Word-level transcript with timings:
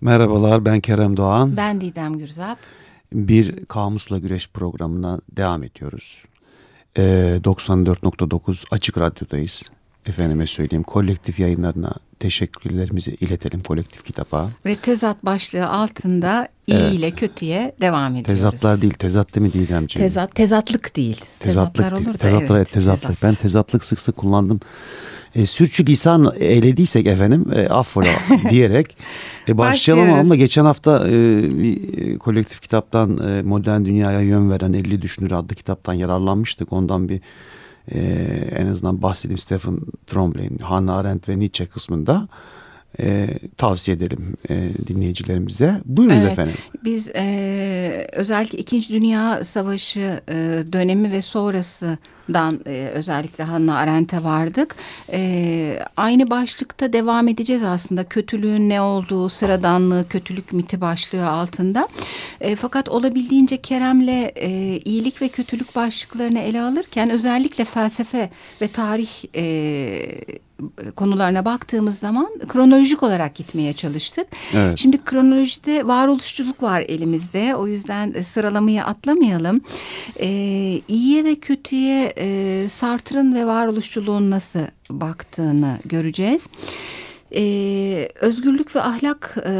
Merhabalar 0.00 0.64
ben 0.64 0.80
Kerem 0.80 1.16
Doğan. 1.16 1.56
Ben 1.56 1.80
Didem 1.80 2.18
Gürzap. 2.18 2.58
Bir 3.12 3.64
Kamusla 3.64 4.18
Güreş 4.18 4.48
programına 4.48 5.20
devam 5.36 5.62
ediyoruz. 5.62 6.24
Ee, 6.96 7.40
94.9 7.44 8.64
Açık 8.70 8.98
Radyo'dayız. 8.98 9.70
Efendime 10.06 10.46
söyleyeyim 10.46 10.82
kolektif 10.82 11.40
yayınlarına 11.40 11.94
teşekkürlerimizi 12.20 13.16
iletelim 13.20 13.62
kolektif 13.62 14.04
kitaba. 14.04 14.50
Ve 14.66 14.76
tezat 14.76 15.24
başlığı 15.24 15.68
altında 15.68 16.48
iyi 16.66 16.78
evet. 16.80 16.92
ile 16.92 17.10
kötüye 17.10 17.74
devam 17.80 18.12
ediyoruz. 18.12 18.26
Tezatlar 18.26 18.82
değil 18.82 18.94
tezat 18.94 19.34
değil 19.34 19.46
mi 19.46 19.52
Didemciğim? 19.52 20.08
Tezat, 20.08 20.34
tezatlık 20.34 20.96
değil. 20.96 21.20
Tezatlık 21.38 21.74
Tezatlar 21.74 21.96
değil. 21.96 22.06
olur 22.06 22.14
da 22.14 22.18
tezatlar, 22.18 22.56
evet. 22.56 22.72
Tezatlık. 22.72 23.02
Tezat. 23.02 23.22
Ben 23.22 23.34
tezatlık 23.34 23.84
sık 23.84 24.00
sık 24.00 24.16
kullandım 24.16 24.60
e, 25.34 25.46
sürçülisan 25.46 26.32
eylediysek 26.38 27.06
efendim 27.06 27.46
e, 27.54 27.68
affola 27.68 28.08
diyerek 28.50 28.96
e, 29.48 29.58
başlayalım 29.58 30.12
ama 30.12 30.36
geçen 30.36 30.64
hafta 30.64 31.08
e, 31.08 31.14
e, 31.14 32.18
kolektif 32.18 32.60
kitaptan 32.60 33.18
e, 33.18 33.42
Modern 33.42 33.84
Dünyaya 33.84 34.20
Yön 34.20 34.50
Veren 34.50 34.72
50 34.72 35.02
Düşünür 35.02 35.32
adlı 35.32 35.54
kitaptan 35.54 35.94
yararlanmıştık. 35.94 36.72
Ondan 36.72 37.08
bir 37.08 37.20
e, 37.90 38.00
en 38.56 38.66
azından 38.66 39.02
bahsedeyim 39.02 39.38
Stephen 39.38 39.80
Trombley'in 40.06 40.58
Hannah 40.58 40.96
Arendt 40.96 41.28
ve 41.28 41.38
Nietzsche 41.38 41.66
kısmında 41.66 42.28
e, 42.98 43.28
tavsiye 43.56 43.96
edelim 43.96 44.36
e, 44.50 44.68
dinleyicilerimize. 44.86 45.80
Buyurunuz 45.84 46.22
evet, 46.22 46.32
efendim. 46.32 46.54
Biz 46.84 47.08
e, 47.08 48.06
özellikle 48.12 48.58
İkinci 48.58 48.92
Dünya 48.92 49.44
Savaşı 49.44 50.20
e, 50.28 50.34
dönemi 50.72 51.12
ve 51.12 51.22
sonrasından 51.22 52.60
e, 52.66 52.90
özellikle 52.94 53.44
Hannah 53.44 53.76
Arendt'e 53.76 54.24
vardık. 54.24 54.76
E, 55.12 55.78
aynı 55.96 56.30
başlıkta 56.30 56.92
devam 56.92 57.28
edeceğiz 57.28 57.62
aslında. 57.62 58.04
Kötülüğün 58.04 58.68
ne 58.68 58.80
olduğu, 58.80 59.28
sıradanlığı, 59.28 60.08
kötülük 60.08 60.52
miti 60.52 60.80
başlığı 60.80 61.28
altında. 61.28 61.88
E, 62.40 62.56
fakat 62.56 62.88
olabildiğince 62.88 63.56
Kerem'le 63.56 64.30
e, 64.36 64.78
iyilik 64.84 65.22
ve 65.22 65.28
kötülük 65.28 65.76
başlıklarını 65.76 66.38
ele 66.38 66.62
alırken 66.62 67.10
özellikle 67.10 67.64
felsefe 67.64 68.30
ve 68.60 68.68
tarih 68.68 69.10
e, 69.36 69.44
konularına 70.96 71.44
baktığımız 71.44 71.98
zaman 71.98 72.28
kronolojik 72.48 73.02
olarak 73.02 73.34
gitmeye 73.34 73.72
çalıştık. 73.72 74.26
Evet. 74.54 74.78
Şimdi 74.78 75.04
kronolojide 75.04 75.86
varoluşçuluk 75.86 76.62
var 76.62 76.84
elimizde. 76.88 77.56
O 77.56 77.66
yüzden 77.66 78.12
e, 78.14 78.24
sıralamayı 78.24 78.84
atlamayalım. 78.84 79.60
Ee, 80.20 80.80
iyiye 80.88 81.24
ve 81.24 81.34
kötüye 81.34 82.12
e, 82.18 82.66
Sartre'ın 82.68 83.34
ve 83.34 83.46
varoluşçuluğun 83.46 84.30
nasıl 84.30 84.60
baktığını 84.90 85.78
göreceğiz 85.84 86.48
e, 87.36 88.08
özgürlük 88.20 88.76
ve 88.76 88.82
ahlak 88.82 89.36
e, 89.46 89.52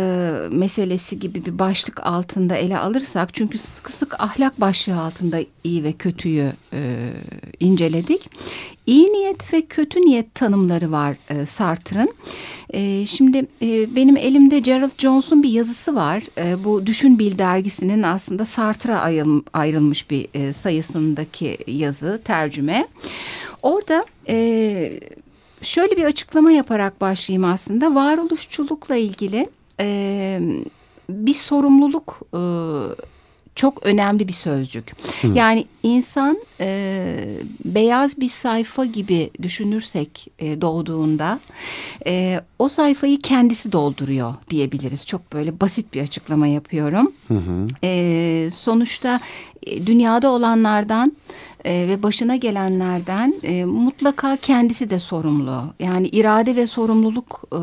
meselesi 0.51 1.19
gibi 1.19 1.47
bir 1.47 1.59
başlık 1.59 2.07
altında 2.07 2.57
ele 2.57 2.79
alırsak 2.79 3.35
çünkü 3.35 3.59
sık 3.59 3.91
sık 3.91 4.21
ahlak 4.21 4.61
başlığı 4.61 5.01
altında 5.01 5.39
iyi 5.65 5.85
ve 5.85 5.93
kötüyü 5.93 6.53
e, 6.73 7.11
inceledik. 7.61 8.31
İyi 8.87 9.13
niyet 9.13 9.55
ve 9.55 9.63
kötü 9.63 10.01
niyet 10.01 10.35
tanımları 10.35 10.93
var 10.93 11.17
e, 11.31 11.47
Sartre'ın. 11.47 12.15
E, 12.71 13.07
şimdi 13.07 13.47
e, 13.63 13.97
benim 13.97 14.17
elimde 14.17 14.59
Gerald 14.59 14.98
Jones'un 14.98 15.43
bir 15.43 15.48
yazısı 15.48 15.95
var. 15.95 16.23
E, 16.39 16.65
bu 16.65 16.87
Düşün 16.87 17.19
Bil 17.19 17.39
dergisinin 17.39 18.03
aslında 18.03 18.45
Sartre'a 18.45 18.98
ayrılmış 19.53 20.11
bir 20.11 20.29
e, 20.35 20.53
sayısındaki 20.53 21.59
yazı, 21.67 22.21
tercüme. 22.25 22.87
Orada... 23.63 24.05
E, 24.29 25.01
şöyle 25.62 25.97
bir 25.97 26.05
açıklama 26.05 26.53
yaparak 26.53 27.00
başlayayım 27.00 27.44
aslında. 27.44 27.94
Varoluşçulukla 27.94 28.97
ilgili 28.97 29.48
e, 29.80 30.41
bir 31.08 31.34
sorumluluk 31.34 32.20
e, 32.34 32.41
çok 33.55 33.86
önemli 33.86 34.28
bir 34.28 34.33
sözcük. 34.33 34.92
Hı. 35.22 35.27
Yani 35.34 35.67
insan 35.83 36.39
e, 36.61 37.17
beyaz 37.64 38.20
bir 38.20 38.28
sayfa 38.28 38.85
gibi 38.85 39.30
düşünürsek 39.42 40.27
e, 40.39 40.61
doğduğunda 40.61 41.40
e, 42.06 42.40
o 42.58 42.68
sayfayı 42.68 43.18
kendisi 43.18 43.73
dolduruyor 43.73 44.35
diyebiliriz. 44.51 45.06
Çok 45.06 45.33
böyle 45.33 45.61
basit 45.61 45.95
bir 45.95 46.02
açıklama 46.02 46.46
yapıyorum. 46.46 47.12
Hı 47.29 47.35
hı. 47.35 47.67
E, 47.85 48.48
sonuçta 48.52 49.20
dünyada 49.67 50.31
olanlardan 50.31 51.13
e, 51.65 51.89
ve 51.89 52.03
başına 52.03 52.37
gelenlerden 52.37 53.35
e, 53.43 53.65
mutlaka 53.65 54.37
kendisi 54.37 54.91
de 54.91 54.98
sorumlu. 54.98 55.63
Yani 55.81 56.09
irade 56.09 56.57
ve 56.57 56.67
sorumluluk 56.67 57.43
e, 57.53 57.59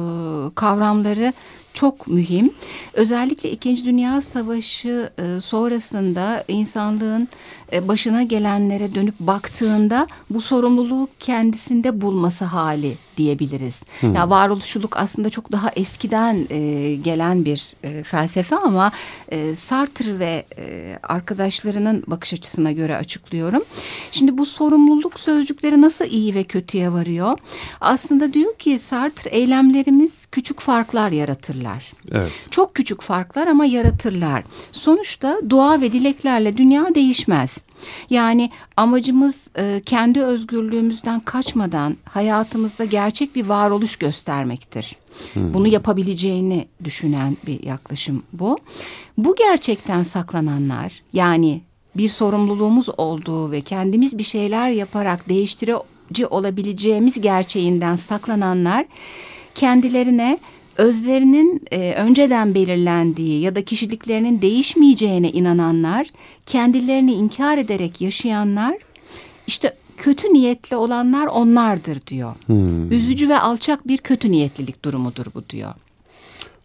kavramları 0.56 1.34
çok 1.74 2.08
mühim. 2.08 2.52
Özellikle 2.94 3.52
İkinci 3.52 3.86
Dünya 3.86 4.22
Savaşı 4.22 5.10
e, 5.20 5.42
sonrasında 5.42 6.44
insanlığın 6.48 7.28
e, 7.74 7.88
başına 7.88 8.24
gelenlere 8.24 8.96
dönüp 8.96 9.20
baktığında 9.20 10.08
bu 10.30 10.42
sorumluluğu 10.42 11.08
kendisinde 11.20 12.02
bulması 12.02 12.46
hali 12.46 13.07
diyebiliriz. 13.18 13.84
Hmm. 14.00 14.16
Ya 14.16 14.30
varoluşçuluk 14.30 14.98
aslında 14.98 15.30
çok 15.30 15.52
daha 15.52 15.72
eskiden 15.76 16.48
e, 16.50 16.96
gelen 16.96 17.46
bir 17.46 17.74
e, 17.84 18.04
felsefe 18.04 18.56
ama 18.56 18.92
e, 19.30 19.56
Sartre 19.56 20.20
ve 20.20 20.46
e, 20.58 20.98
arkadaşlarının 21.04 22.04
bakış 22.08 22.34
açısına 22.34 22.72
göre 22.72 22.98
açıklıyorum. 22.98 23.64
Şimdi 24.12 24.38
bu 24.38 24.46
sorumluluk 24.46 25.20
sözcükleri 25.20 25.82
nasıl 25.82 26.06
iyi 26.06 26.36
ve 26.36 26.44
kötüye 26.44 26.94
varıyor? 26.94 27.38
Aslında 27.82 28.34
diyor 28.34 28.56
ki 28.56 28.80
Sartre 28.80 29.30
eylemlerimiz 29.30 30.26
küçük 30.26 30.60
farklar 30.60 31.12
yaratırlar. 31.12 31.92
Evet. 32.12 32.32
Çok 32.52 32.76
küçük 32.76 33.02
farklar 33.02 33.48
ama 33.48 33.66
yaratırlar. 33.66 34.44
Sonuçta 34.72 35.38
dua 35.50 35.82
ve 35.82 35.92
dileklerle 35.92 36.58
dünya 36.58 36.96
değişmez. 36.96 37.58
Yani 38.10 38.50
amacımız 38.78 39.48
e, 39.58 39.82
kendi 39.86 40.22
özgürlüğümüzden 40.22 41.20
kaçmadan 41.20 41.98
hayatımızda 42.06 42.86
gerçek 42.86 43.36
bir 43.36 43.46
varoluş 43.46 43.96
göstermektir. 43.96 44.96
Hmm. 45.34 45.54
Bunu 45.54 45.68
yapabileceğini 45.68 46.68
düşünen 46.84 47.38
bir 47.48 47.64
yaklaşım 47.64 48.24
bu. 48.34 48.58
Bu 49.18 49.36
gerçekten 49.36 50.04
saklananlar 50.04 51.04
yani 51.14 51.62
bir 51.98 52.10
sorumluluğumuz 52.10 52.90
olduğu 52.98 53.52
ve 53.52 53.62
kendimiz 53.62 54.18
bir 54.18 54.24
şeyler 54.24 54.70
yaparak 54.70 55.30
değiştirici 55.30 56.26
olabileceğimiz 56.30 57.22
gerçeğinden 57.22 57.96
saklananlar 57.96 58.86
kendilerine 59.56 60.40
özlerinin 60.78 61.62
e, 61.72 61.94
önceden 61.94 62.56
belirlendiği 62.56 63.42
ya 63.42 63.56
da 63.56 63.66
kişiliklerinin 63.66 64.42
değişmeyeceğine 64.42 65.32
inananlar, 65.32 66.08
kendilerini 66.46 67.14
inkar 67.14 67.58
ederek 67.58 68.02
yaşayanlar, 68.02 68.78
işte 69.48 69.76
kötü 69.98 70.34
niyetli 70.34 70.76
olanlar 70.76 71.28
onlardır 71.28 72.08
diyor. 72.08 72.36
Hmm. 72.46 72.92
Üzücü 72.92 73.30
ve 73.30 73.40
alçak 73.40 73.88
bir 73.88 73.98
kötü 73.98 74.32
niyetlilik 74.32 74.86
durumudur 74.86 75.26
bu 75.36 75.50
diyor. 75.50 75.74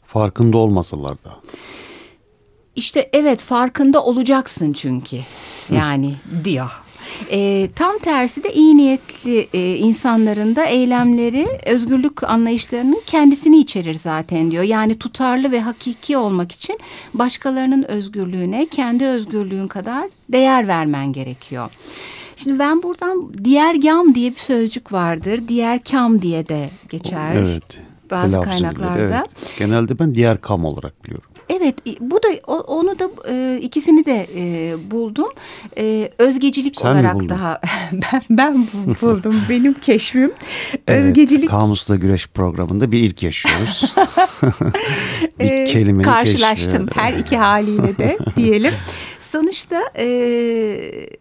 Farkında 0.06 0.56
olmasalar 0.56 1.24
da. 1.24 1.40
İşte 2.76 3.10
evet 3.12 3.40
farkında 3.40 4.04
olacaksın 4.04 4.72
çünkü 4.72 5.18
yani 5.70 6.14
diyor. 6.44 6.81
E, 7.30 7.68
tam 7.76 7.98
tersi 7.98 8.44
de 8.44 8.52
iyi 8.52 8.76
niyetli 8.76 9.48
e, 9.54 9.76
insanların 9.76 10.56
da 10.56 10.64
eylemleri 10.64 11.46
özgürlük 11.66 12.22
anlayışlarının 12.24 13.02
kendisini 13.06 13.58
içerir 13.58 13.94
zaten 13.94 14.50
diyor. 14.50 14.62
Yani 14.62 14.98
tutarlı 14.98 15.52
ve 15.52 15.60
hakiki 15.60 16.16
olmak 16.16 16.52
için 16.52 16.78
başkalarının 17.14 17.82
özgürlüğüne 17.82 18.66
kendi 18.66 19.04
özgürlüğün 19.04 19.68
kadar 19.68 20.08
değer 20.28 20.68
vermen 20.68 21.12
gerekiyor. 21.12 21.70
Şimdi 22.36 22.58
ben 22.58 22.82
buradan 22.82 23.32
diğer 23.44 23.74
gam 23.74 24.14
diye 24.14 24.30
bir 24.30 24.40
sözcük 24.40 24.92
vardır. 24.92 25.40
Diğer 25.48 25.84
kam 25.84 26.22
diye 26.22 26.48
de 26.48 26.70
geçer. 26.88 27.34
Evet. 27.36 27.62
Bazı 28.10 28.40
kaynaklarda. 28.40 28.98
Evet. 29.00 29.58
Genelde 29.58 29.98
ben 29.98 30.14
diğer 30.14 30.40
kam 30.40 30.64
olarak 30.64 31.04
biliyorum. 31.04 31.31
Evet 31.52 31.74
bu 32.00 32.22
da 32.22 32.28
onu 32.46 32.98
da 32.98 33.10
e, 33.30 33.58
ikisini 33.62 34.04
de 34.04 34.26
e, 34.36 34.74
buldum. 34.90 35.28
E, 35.78 36.10
özgecilik 36.18 36.76
Sen 36.76 36.92
olarak 36.92 37.28
daha 37.28 37.60
ben 37.92 38.22
ben 38.30 38.66
buldum 39.02 39.42
benim 39.48 39.74
keşfim. 39.74 40.32
Evet, 40.88 41.06
özgecilik. 41.06 41.50
Kamusla 41.50 41.96
Güreş 41.96 42.26
programında 42.26 42.92
bir 42.92 42.98
ilk 42.98 43.22
yaşıyoruz. 43.22 43.94
bir 45.40 45.44
e, 45.44 45.64
kelime 45.64 46.02
karşılaştım 46.02 46.86
keşfi. 46.86 47.00
her 47.00 47.12
iki 47.12 47.36
haliyle 47.36 47.98
de 47.98 48.18
diyelim. 48.36 48.72
Sonuçta 49.20 49.82
e, 49.98 50.06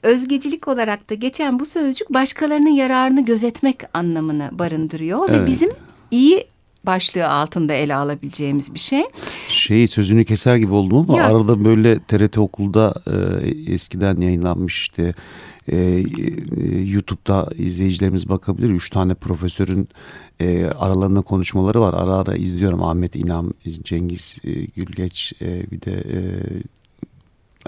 özgecilik 0.04 0.68
olarak 0.68 1.10
da 1.10 1.14
geçen 1.14 1.60
bu 1.60 1.66
sözcük 1.66 2.14
başkalarının 2.14 2.70
yararını 2.70 3.26
gözetmek 3.26 3.78
anlamını 3.94 4.50
barındırıyor 4.52 5.30
evet. 5.30 5.42
ve 5.42 5.46
bizim 5.46 5.70
iyi 6.12 6.51
başlığı 6.86 7.28
altında 7.28 7.74
ele 7.74 7.96
alabileceğimiz 7.96 8.74
bir 8.74 8.80
şey. 8.80 9.04
Şey 9.50 9.88
sözünü 9.88 10.26
keser 10.26 10.56
gibi 10.56 10.74
oldum 10.74 10.98
ama 10.98 11.18
ya. 11.18 11.26
arada 11.26 11.66
böyle 11.66 12.00
TRT 12.00 12.38
okulda 12.38 12.94
e, 13.08 13.74
eskiden 13.74 14.22
yayınlanmış 14.22 14.82
işte 14.82 15.14
e, 15.68 15.78
YouTube'da 16.86 17.50
izleyicilerimiz 17.58 18.30
bakabilir. 18.30 18.70
Üç 18.70 18.90
tane 18.90 19.14
profesörün 19.14 19.90
e, 20.40 20.66
aralarında 20.66 21.22
konuşmaları 21.22 21.82
var. 21.82 21.94
Ara 21.94 22.14
ara 22.14 22.36
izliyorum. 22.36 22.84
Ahmet 22.84 23.16
İnam, 23.16 23.54
Cengiz 23.84 24.38
e, 24.44 24.52
Gülgeç 24.52 25.34
e, 25.42 25.72
bir 25.72 25.82
de 25.82 25.92
e, 25.92 26.20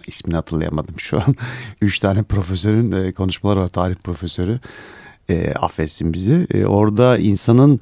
ismini 0.07 0.36
hatırlayamadım 0.36 1.00
şu 1.00 1.18
an. 1.18 1.36
Üç 1.81 2.00
tane 2.00 2.24
profesörün 2.24 2.92
e, 2.92 3.12
konuşmaları 3.12 3.60
var. 3.60 3.68
Tarih 3.68 3.95
profesörü. 3.95 4.60
E, 5.30 5.54
affetsin 5.54 6.14
bizi. 6.14 6.48
E, 6.54 6.66
orada 6.66 7.18
insanın 7.18 7.80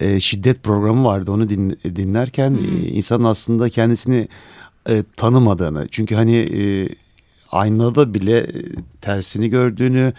e, 0.00 0.20
şiddet 0.20 0.62
programı 0.62 1.04
vardı. 1.04 1.30
Onu 1.30 1.48
din, 1.48 1.70
dinlerken 1.84 2.50
hmm. 2.50 2.64
e, 2.64 2.88
insanın 2.88 3.24
aslında 3.24 3.68
kendisini 3.68 4.28
e, 4.88 5.04
tanımadığını. 5.16 5.88
Çünkü 5.90 6.14
hani 6.14 6.36
e, 6.36 6.88
aynada 7.52 8.14
bile 8.14 8.38
e, 8.38 8.52
tersini 9.00 9.48
gördüğünü, 9.48 10.12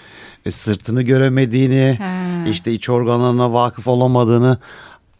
e, 0.45 0.51
sırtını 0.51 1.01
göremediğini, 1.01 1.98
He. 2.00 2.50
işte 2.50 2.74
iç 2.74 2.89
organlarına 2.89 3.54
vakıf 3.54 3.88
olamadığını 3.88 4.57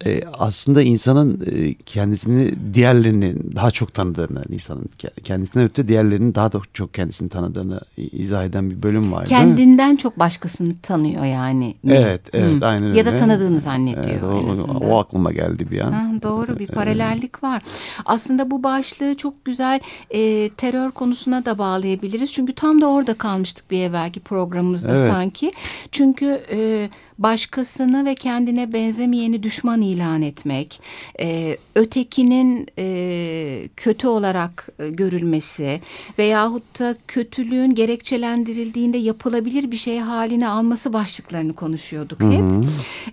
e, 0.06 0.22
aslında 0.38 0.82
insanın 0.82 1.42
e, 1.52 1.74
kendisini 1.74 2.54
diğerlerini 2.74 3.36
daha 3.56 3.72
çok 3.72 3.94
tanıdığını, 3.94 4.44
insanın 4.50 4.90
kendisine 5.24 5.64
öte 5.64 5.88
diğerlerinin 5.88 6.36
daha 6.36 6.52
da 6.52 6.62
çok 6.74 6.94
kendisini 6.94 7.30
tanıdığını 7.30 7.80
izah 7.98 8.46
eden 8.46 8.70
bir 8.70 8.84
bölüm 8.84 9.12
var. 9.12 9.26
Kendinden 9.26 9.96
çok 9.96 10.20
başkasını 10.20 10.74
tanıyor 10.82 11.26
yani. 11.26 11.76
Evet, 11.88 12.22
evet, 12.34 12.52
Hı. 12.52 12.66
aynen 12.66 12.88
öyle. 12.88 12.98
Ya 12.98 13.06
da 13.06 13.16
tanıdığını 13.16 13.60
zannediyor. 13.60 14.34
Evet, 14.34 14.60
o, 14.70 14.88
o 14.88 15.00
aklıma 15.00 15.32
geldi 15.32 15.72
bir 15.72 15.80
an. 15.80 15.92
Ha, 15.92 16.12
doğru 16.24 16.60
bir 16.60 16.68
paralellik 16.68 17.44
var. 17.44 17.64
Aslında 18.06 18.52
bu 18.52 18.64
başlığı 18.64 19.18
çok 19.18 19.46
güzel 19.46 19.80
e, 20.10 20.50
terör 20.50 20.92
konusuna 20.92 21.46
da 21.46 21.58
bağlayabiliriz. 21.58 22.34
Çünkü 22.34 22.54
tam 22.54 22.82
da 22.82 22.88
orada 22.88 23.14
kalmıştık 23.14 23.72
bir 23.72 23.80
evvelki 23.80 24.20
programımızda 24.20 24.98
evet. 24.98 25.12
sanki. 25.12 25.52
Çünkü 25.92 26.42
e, 26.52 26.90
başkasını 27.20 28.06
ve 28.06 28.16
kendine 28.16 28.74
benzemeyeni 28.74 29.44
düşman 29.44 29.82
ilan 29.82 30.22
etmek, 30.22 30.82
e, 31.20 31.58
ötekinin 31.76 32.68
e, 32.78 33.70
kötü 33.78 34.08
olarak 34.08 34.70
e, 34.80 34.90
görülmesi 34.90 35.82
veyahut 36.20 36.80
da 36.80 36.96
kötülüğün 37.08 37.76
gerekçelendirildiğinde 37.76 38.98
yapılabilir 38.98 39.72
bir 39.72 39.78
şey 39.78 40.00
haline 40.00 40.48
alması 40.50 40.94
başlıklarını 40.94 41.54
konuşuyorduk 41.54 42.22
hep. 42.22 42.42
Hı 42.42 42.46
hı. 42.46 42.64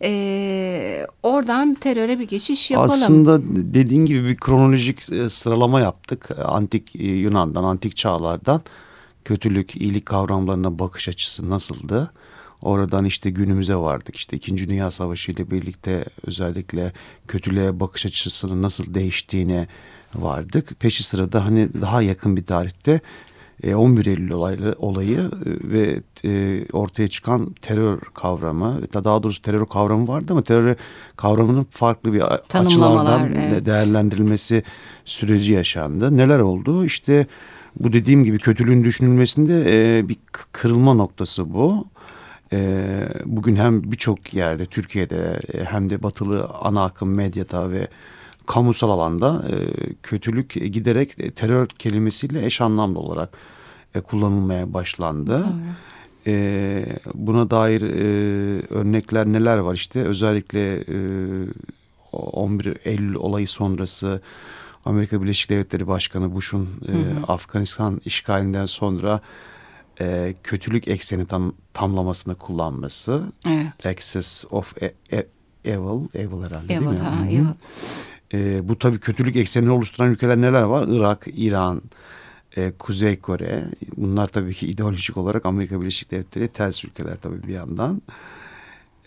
E, 0.03 1.07
oradan 1.23 1.75
teröre 1.75 2.19
bir 2.19 2.29
geçiş 2.29 2.71
yapalım. 2.71 2.91
Aslında 2.93 3.41
dediğin 3.75 4.07
gibi 4.07 4.29
bir 4.29 4.37
kronolojik 4.37 5.13
e, 5.13 5.31
sıralama 5.31 5.81
yaptık. 5.81 6.29
Antik 6.45 6.97
e, 6.97 7.05
Yunan'dan, 7.05 7.65
antik 7.65 7.97
çağlardan 7.97 8.63
kötülük, 9.25 9.77
iyilik 9.77 10.07
kavramlarına 10.07 10.79
bakış 10.79 11.09
açısı 11.09 11.51
nasıldı? 11.51 12.11
Oradan 12.63 13.05
işte 13.05 13.31
günümüze 13.31 13.77
vardık. 13.77 14.17
İşte 14.17 14.37
İkinci 14.37 14.69
Dünya 14.69 14.91
Savaşı 14.91 15.33
ile 15.33 15.51
birlikte 15.51 16.05
özellikle 16.27 16.93
kötülüğe 17.29 17.81
bakış 17.81 18.07
açısının 18.07 18.63
nasıl 18.63 18.95
değiştiğine 18.95 19.67
vardık. 20.15 20.81
Peşi 20.81 21.03
sırada 21.03 21.45
hani 21.45 21.69
daha 21.81 22.03
yakın 22.03 22.37
bir 22.37 22.45
tarihte 22.45 23.01
11 23.75 24.07
e, 24.07 24.11
Eylül 24.11 24.31
olaylı, 24.31 24.75
olayı 24.79 25.19
e, 25.19 25.71
ve 25.73 26.01
e, 26.25 26.65
ortaya 26.73 27.09
çıkan 27.09 27.55
terör 27.61 28.01
kavramı, 28.15 28.81
daha 28.95 29.23
doğrusu 29.23 29.43
terör 29.43 29.67
kavramı 29.67 30.09
vardı 30.09 30.27
ama 30.31 30.43
terör 30.43 30.77
kavramının 31.17 31.67
farklı 31.71 32.13
bir 32.13 32.23
açılardan 32.59 33.35
evet. 33.35 33.67
değerlendirilmesi 33.67 34.63
süreci 35.05 35.53
yaşandı. 35.53 36.17
Neler 36.17 36.39
oldu? 36.39 36.85
İşte 36.85 37.27
bu 37.81 37.93
dediğim 37.93 38.25
gibi 38.25 38.39
kötülüğün 38.39 38.85
düşünülmesinde 38.85 40.09
bir 40.09 40.17
kırılma 40.53 40.95
noktası 40.95 41.55
bu. 41.55 41.87
Ee, 42.53 43.09
bugün 43.25 43.57
hem 43.57 43.93
birçok 43.93 44.35
yerde 44.35 44.67
Türkiye'de 44.67 45.41
e, 45.55 45.65
hem 45.65 45.91
de 45.91 46.03
batılı 46.03 46.49
ana 46.61 46.85
akım 46.85 47.15
medyada 47.15 47.71
ve 47.71 47.89
kamusal 48.47 48.91
alanda 48.91 49.45
e, 49.49 49.57
kötülük 50.03 50.51
giderek 50.51 51.37
terör 51.37 51.67
kelimesiyle 51.67 52.47
eş 52.47 52.61
anlamlı 52.61 52.99
olarak 52.99 53.29
e, 53.95 54.01
kullanılmaya 54.01 54.75
başlandı. 54.75 55.45
E, 56.27 56.87
buna 57.15 57.51
dair 57.51 57.83
e, 57.83 58.05
örnekler 58.71 59.27
neler 59.27 59.59
var? 59.59 59.75
İşte 59.75 60.05
özellikle 60.05 60.77
e, 60.77 60.97
11 62.13 62.77
Eylül 62.85 63.15
olayı 63.15 63.49
sonrası 63.49 64.21
Amerika 64.85 65.23
Birleşik 65.23 65.51
Devletleri 65.51 65.87
Başkanı 65.87 66.35
Bush'un 66.35 66.69
e, 66.89 66.95
Afganistan 67.29 68.01
işgalinden 68.05 68.67
sonra 68.67 69.21
e, 70.01 70.35
kötülük 70.43 70.89
ekseni 70.89 71.27
tam, 71.27 71.55
tamlamasını 71.73 72.35
kullanması. 72.35 73.23
Evet. 73.47 73.87
Axis 73.87 74.45
of 74.51 74.83
e, 74.83 74.95
e, 75.13 75.27
Evil, 75.65 76.09
Evil 76.15 76.45
herhalde 76.45 76.75
evil, 76.75 76.87
değil 76.87 76.99
mi? 76.99 76.99
Ha, 76.99 77.27
evil. 77.27 77.45
E, 78.35 78.69
bu 78.69 78.79
tabii 78.79 78.99
kötülük 78.99 79.37
eksenini 79.37 79.71
oluşturan 79.71 80.11
ülkeler 80.11 80.41
neler 80.41 80.63
var? 80.63 80.87
Irak, 80.89 81.27
İran, 81.33 81.83
e, 82.57 82.73
Kuzey 82.79 83.17
Kore. 83.21 83.65
Bunlar 83.97 84.27
tabii 84.27 84.55
ki 84.55 84.67
ideolojik 84.67 85.17
olarak 85.17 85.47
Amerika 85.47 85.81
Birleşik 85.81 86.11
Devletleri 86.11 86.49
ters 86.49 86.85
ülkeler 86.85 87.17
tabii 87.23 87.43
bir 87.43 87.53
yandan. 87.53 88.03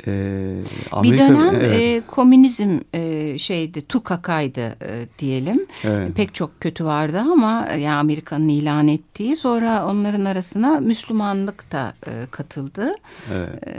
Ee, 0.07 0.61
Amerika, 0.91 1.25
bir 1.25 1.29
dönem 1.29 1.55
evet. 1.55 1.79
e, 1.79 2.01
komünizm 2.07 2.79
e, 2.93 3.37
şeydi 3.37 3.81
tukakaydı 3.81 4.59
e, 4.61 5.05
diyelim. 5.19 5.65
Evet. 5.83 6.15
Pek 6.15 6.33
çok 6.33 6.61
kötü 6.61 6.85
vardı 6.85 7.19
ama 7.19 7.67
yani 7.79 7.95
Amerika'nın 7.95 8.47
ilan 8.47 8.87
ettiği 8.87 9.35
sonra 9.35 9.85
onların 9.85 10.25
arasına 10.25 10.79
Müslümanlık 10.79 11.71
da 11.71 11.93
e, 12.07 12.11
katıldı. 12.31 12.93
Evet. 13.33 13.67
E, 13.67 13.73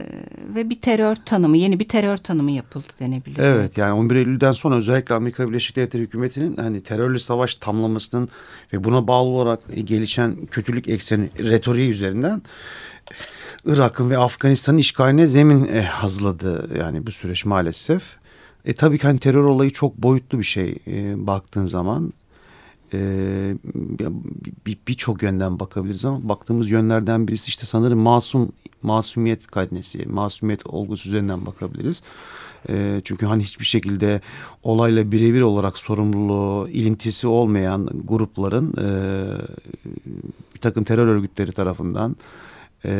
ve 0.54 0.70
bir 0.70 0.80
terör 0.80 1.16
tanımı 1.16 1.56
yeni 1.56 1.80
bir 1.80 1.88
terör 1.88 2.16
tanımı 2.16 2.50
yapıldı 2.50 2.86
denebilir. 3.00 3.38
Evet 3.38 3.78
yani 3.78 3.92
11 3.92 4.16
Eylül'den 4.16 4.52
sonra 4.52 4.76
özellikle 4.76 5.14
Amerika 5.14 5.48
Birleşik 5.48 5.76
Devletleri 5.76 6.02
hükümetinin 6.02 6.56
hani 6.56 6.82
terörle 6.82 7.18
savaş 7.18 7.54
tamlamasının 7.54 8.28
ve 8.72 8.84
buna 8.84 9.06
bağlı 9.06 9.28
olarak 9.28 9.60
gelişen 9.84 10.36
kötülük 10.50 10.88
ekseni 10.88 11.30
retoriği 11.38 11.90
üzerinden 11.90 12.42
Irak'ın 13.66 14.10
ve 14.10 14.18
Afganistan'ın 14.18 14.78
işgaline 14.78 15.26
zemin 15.26 15.64
e, 15.64 15.82
hazırladı 15.82 16.78
yani 16.78 17.06
bu 17.06 17.12
süreç 17.12 17.44
maalesef. 17.44 18.02
E 18.64 18.74
tabii 18.74 18.98
ki 18.98 19.06
hani 19.06 19.18
terör 19.18 19.44
olayı 19.44 19.72
çok 19.72 19.96
boyutlu 19.96 20.38
bir 20.38 20.44
şey 20.44 20.78
e, 20.86 21.26
baktığın 21.26 21.66
zaman. 21.66 22.12
E, 22.92 22.98
Birçok 24.86 25.20
bir 25.20 25.26
yönden 25.26 25.60
bakabiliriz 25.60 26.04
ama 26.04 26.28
baktığımız 26.28 26.70
yönlerden 26.70 27.28
birisi 27.28 27.48
işte 27.48 27.66
sanırım 27.66 27.98
masum 27.98 28.52
masumiyet 28.82 29.46
karnesi, 29.46 30.06
masumiyet 30.08 30.66
olgusu 30.66 31.08
üzerinden 31.08 31.46
bakabiliriz. 31.46 32.02
E, 32.68 33.00
çünkü 33.04 33.26
hani 33.26 33.42
hiçbir 33.42 33.64
şekilde 33.64 34.20
olayla 34.62 35.12
birebir 35.12 35.40
olarak 35.40 35.78
sorumluluğu, 35.78 36.68
ilintisi 36.68 37.26
olmayan 37.26 37.90
grupların 38.04 38.72
e, 38.72 38.88
bir 40.54 40.60
takım 40.60 40.84
terör 40.84 41.06
örgütleri 41.06 41.52
tarafından 41.52 42.16
e, 42.86 42.92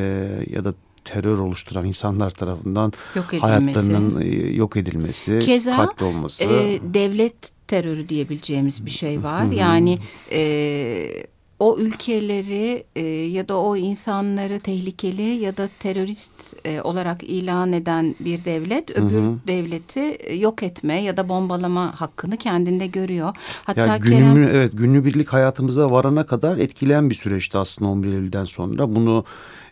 ya 0.51 0.65
da 0.65 0.75
terör 1.05 1.39
oluşturan 1.39 1.85
insanlar 1.85 2.31
tarafından 2.31 2.93
yok 3.15 3.33
hayatlarının 3.41 4.21
e, 4.21 4.27
yok 4.53 4.77
edilmesi, 4.77 5.39
Keza, 5.39 5.77
katledilmesi. 5.77 6.45
E, 6.45 6.81
devlet 6.95 7.51
terörü 7.69 8.09
diyebileceğimiz 8.09 8.87
bir 8.87 8.91
şey 8.91 9.23
var. 9.23 9.45
Yani 9.45 9.99
e, 10.33 11.27
o 11.59 11.79
ülkeleri 11.79 12.85
e, 12.97 13.03
ya 13.09 13.49
da 13.49 13.59
o 13.59 13.77
insanları 13.77 14.61
tehlikeli 14.61 15.23
ya 15.23 15.57
da 15.57 15.69
terörist 15.81 16.67
e, 16.67 16.81
olarak 16.81 17.23
ilan 17.23 17.73
eden 17.73 18.15
bir 18.21 18.45
devlet 18.45 18.91
öbür 18.91 19.23
hı 19.23 19.27
hı. 19.27 19.35
devleti 19.47 20.01
e, 20.01 20.35
yok 20.35 20.63
etme 20.63 21.03
ya 21.03 21.17
da 21.17 21.29
bombalama 21.29 22.01
hakkını 22.01 22.37
kendinde 22.37 22.87
görüyor. 22.87 23.35
Hatta 23.65 23.87
yani 23.87 24.01
günümü, 24.01 24.47
Kerem... 24.47 24.57
evet 24.57 24.73
günübirlik 24.75 25.29
hayatımıza 25.29 25.91
varana 25.91 26.27
kadar 26.27 26.59
etkileyen 26.59 27.11
bir 27.11 27.15
süreçti 27.15 27.59
aslında 27.59 27.91
11 27.91 28.13
Eylül'den 28.13 28.45
sonra. 28.45 28.95
Bunu 28.95 29.25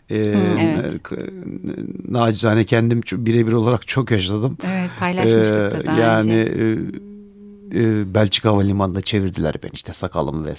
e, 0.09 0.17
evet. 0.17 1.01
nacizane 2.07 2.63
kendim 2.63 3.01
birebir 3.11 3.51
olarak 3.51 3.87
çok 3.87 4.11
yaşadım. 4.11 4.57
Evet 4.65 4.89
paylaşmıştık 4.99 5.71
da 5.71 5.85
daha 5.85 5.99
yani, 5.99 6.39
önce. 6.39 7.05
E, 7.73 8.13
Belçika 8.13 8.49
Havalimanı'nda 8.49 9.01
çevirdiler 9.01 9.55
ben 9.63 9.69
işte 9.73 9.93
sakalım 9.93 10.45
ve 10.45 10.55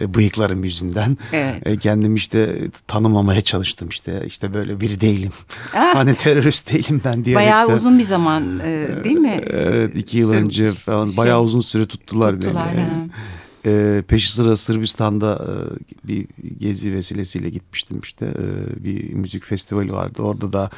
e, 0.00 0.14
bıyıklarım 0.14 0.64
yüzünden. 0.64 1.18
Evet. 1.32 1.66
E, 1.66 1.76
kendim 1.76 2.14
işte 2.14 2.68
tanımamaya 2.86 3.42
çalıştım 3.42 3.88
işte 3.88 4.22
işte 4.26 4.54
böyle 4.54 4.80
biri 4.80 5.00
değilim. 5.00 5.32
Ah. 5.74 5.94
hani 5.94 6.14
terörist 6.14 6.72
değilim 6.72 7.00
ben 7.04 7.24
diye. 7.24 7.36
Bayağı 7.36 7.68
uzun 7.68 7.98
bir 7.98 8.04
zaman 8.04 8.60
e, 8.60 8.88
değil 9.04 9.16
mi? 9.16 9.40
Evet 9.50 9.96
iki 9.96 10.18
yıl 10.18 10.30
Sür 10.30 10.36
önce 10.36 10.72
falan 10.72 11.16
bayağı 11.16 11.42
uzun 11.42 11.60
süre 11.60 11.86
tuttular, 11.86 12.32
tuttular 12.32 12.72
beni. 12.72 12.80
Ha. 12.80 13.06
E, 13.68 14.02
peşi 14.02 14.32
sıra 14.32 14.56
Sırbistan'da 14.56 15.46
e, 15.46 16.08
bir 16.08 16.26
gezi 16.58 16.92
vesilesiyle 16.92 17.50
gitmiştim 17.50 18.00
işte 18.02 18.26
e, 18.26 18.84
bir 18.84 19.12
müzik 19.12 19.44
festivali 19.44 19.92
vardı 19.92 20.22
orada 20.22 20.52
da 20.52 20.70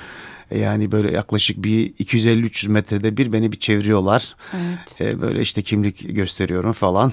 yani 0.54 0.92
böyle 0.92 1.12
yaklaşık 1.12 1.64
bir 1.64 1.92
250-300 1.92 2.68
metrede 2.68 3.16
bir 3.16 3.32
beni 3.32 3.52
bir 3.52 3.60
çeviriyorlar. 3.60 4.36
Evet. 4.54 5.00
E, 5.00 5.20
böyle 5.20 5.40
işte 5.40 5.62
kimlik 5.62 6.16
gösteriyorum 6.16 6.72
falan. 6.72 7.12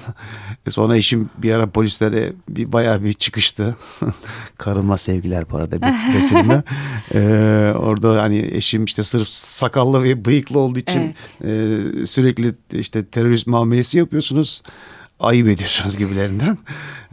E, 0.66 0.72
sonra 0.72 0.98
eşim 0.98 1.30
bir 1.38 1.52
ara 1.52 1.70
polislere 1.70 2.34
bir 2.50 2.72
bayağı 2.72 3.04
bir 3.04 3.14
çıkıştı. 3.14 3.76
Karıma 4.58 4.98
sevgiler 4.98 5.50
bu 5.50 5.58
arada 5.58 5.82
Betül'üme. 5.82 6.64
e, 7.14 7.20
orada 7.78 8.22
hani 8.22 8.50
eşim 8.52 8.86
işte 8.86 9.04
sırf 9.04 9.28
sakallı 9.28 10.04
ve 10.04 10.26
bıyıklı 10.26 10.60
olduğu 10.60 10.80
için 10.80 11.16
evet. 11.44 12.02
e, 12.02 12.06
sürekli 12.06 12.56
işte 12.72 13.06
terörist 13.06 13.48
muamelesi 13.48 13.98
yapıyorsunuz 13.98 14.62
ayıp 15.20 15.48
ediyorsunuz 15.48 15.98
gibilerinden. 15.98 16.58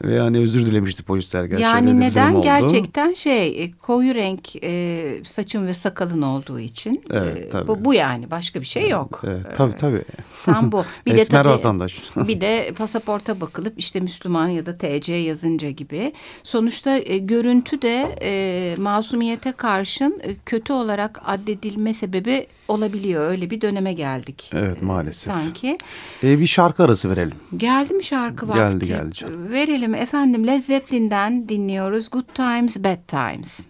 Ve 0.05 0.15
yani 0.15 0.39
özür 0.39 0.67
dilemişti 0.67 1.03
polisler 1.03 1.45
gerçekten. 1.45 1.75
Yani 1.75 2.01
neden? 2.01 2.43
Gerçekten 2.43 3.15
şey 3.15 3.65
e, 3.65 3.73
koyu 3.73 4.15
renk 4.15 4.65
e, 4.65 5.25
saçın 5.25 5.67
ve 5.67 5.75
sakalın 5.75 6.23
olduğu 6.23 6.61
için. 6.61 7.05
Evet, 7.11 7.39
e, 7.39 7.49
tabii. 7.49 7.69
Bu, 7.69 7.85
bu 7.85 7.95
yani 7.95 8.31
başka 8.31 8.61
bir 8.61 8.67
şey 8.67 8.89
yok. 8.89 9.23
Evet, 9.27 9.47
tabii 9.57 9.77
tabii. 9.77 10.03
Tam 10.45 10.73
bu. 10.73 10.85
Bir 11.07 11.15
Esmer 11.15 11.41
de 11.41 11.43
tabii, 11.43 11.59
vatandaş. 11.59 12.03
bir 12.17 12.41
de 12.41 12.73
pasaporta 12.79 13.41
bakılıp 13.41 13.75
işte 13.77 14.01
Müslüman 14.01 14.49
ya 14.49 14.67
da 14.67 14.75
TC 14.75 15.13
yazınca 15.13 15.71
gibi. 15.71 16.13
Sonuçta 16.43 16.97
e, 16.97 17.19
görüntü 17.19 17.83
de 17.83 18.17
e, 18.23 18.75
masumiyete 18.79 19.53
karşın 19.53 20.21
e, 20.23 20.35
kötü 20.47 20.73
olarak 20.73 21.21
addedilme 21.25 21.95
sebebi 21.95 22.47
olabiliyor. 22.69 23.31
Öyle 23.31 23.51
bir 23.51 23.61
döneme 23.61 23.93
geldik. 23.93 24.51
Evet 24.55 24.83
maalesef. 24.83 25.29
E, 25.29 25.37
sanki. 25.37 25.79
E, 26.25 26.39
bir 26.39 26.47
şarkı 26.47 26.83
arası 26.83 27.11
verelim. 27.11 27.37
Geldi 27.57 27.94
mi 27.97 28.05
şarkı 28.05 28.49
vakti? 28.49 28.61
Geldi 28.61 28.87
geldi 28.87 29.13
canım. 29.13 29.51
Verelim 29.51 29.75
verelim 29.75 29.95
efendim 29.95 30.47
Led 30.47 30.61
Zeppelin'den 30.61 31.49
dinliyoruz 31.49 32.11
Good 32.11 32.35
Times 32.35 32.77
Bad 32.85 33.07
Times. 33.09 33.61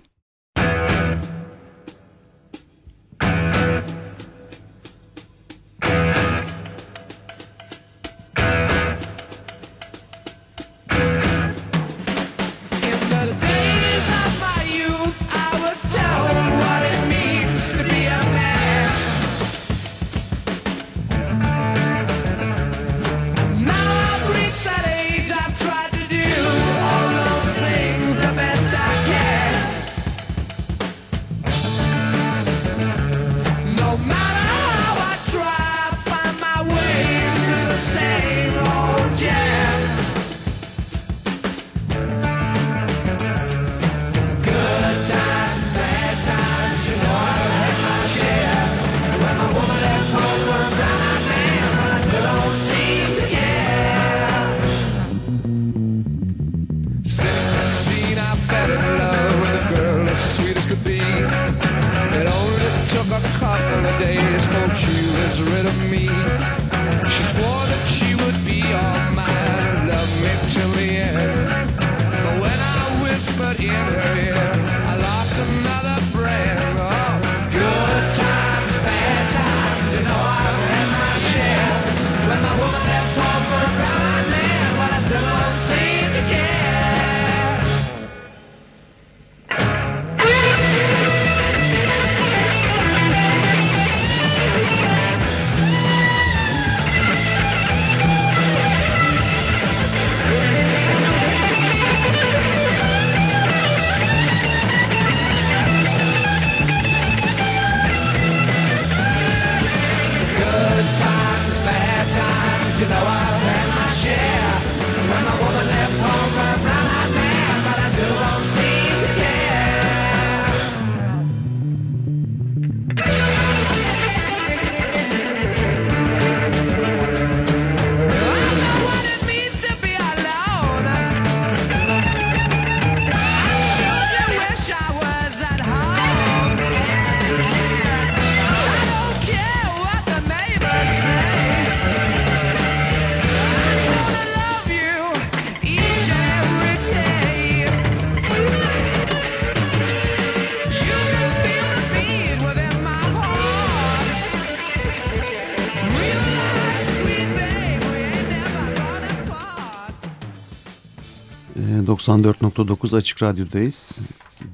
94.9 161.87 162.97
Açık 162.97 163.23
Radyo'dayız. 163.23 163.93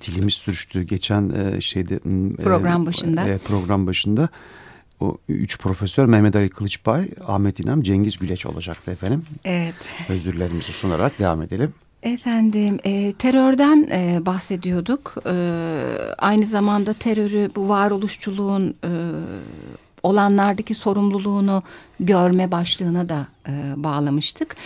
Dilimiz 0.07 0.35
sürüştü. 0.35 0.83
Geçen 0.83 1.31
e, 1.31 1.61
şeyde 1.61 1.95
e, 1.95 2.43
program 2.43 2.87
başında. 2.87 3.29
E, 3.29 3.39
program 3.39 3.87
başında 3.87 4.29
o 5.01 5.17
üç 5.29 5.59
profesör 5.59 6.07
Mehmet 6.07 6.37
Ali 6.37 6.51
Kılıçbay, 6.51 7.09
Ahmet 7.27 7.61
İnam, 7.61 7.83
Cengiz 7.83 8.19
Güleç 8.19 8.47
olacaktı 8.47 8.91
efendim. 8.91 9.25
Evet. 9.45 9.75
Özürlerimizi 10.09 10.73
sunarak 10.73 11.19
devam 11.19 11.43
edelim. 11.43 11.75
Efendim 12.03 12.79
e, 12.85 13.13
terörden 13.13 13.89
e, 13.93 14.27
bahsediyorduk. 14.27 15.15
E, 15.27 15.33
aynı 16.19 16.47
zamanda 16.47 16.93
terörü 16.93 17.51
bu 17.57 17.69
varoluşçuluğun 17.69 18.75
e, 18.85 18.91
olanlardaki 20.03 20.75
sorumluluğunu 20.75 21.63
görme 22.01 22.53
başlığına 22.53 23.09
da 23.09 23.27
e, 23.49 23.53
bağlamıştık. 23.77 24.57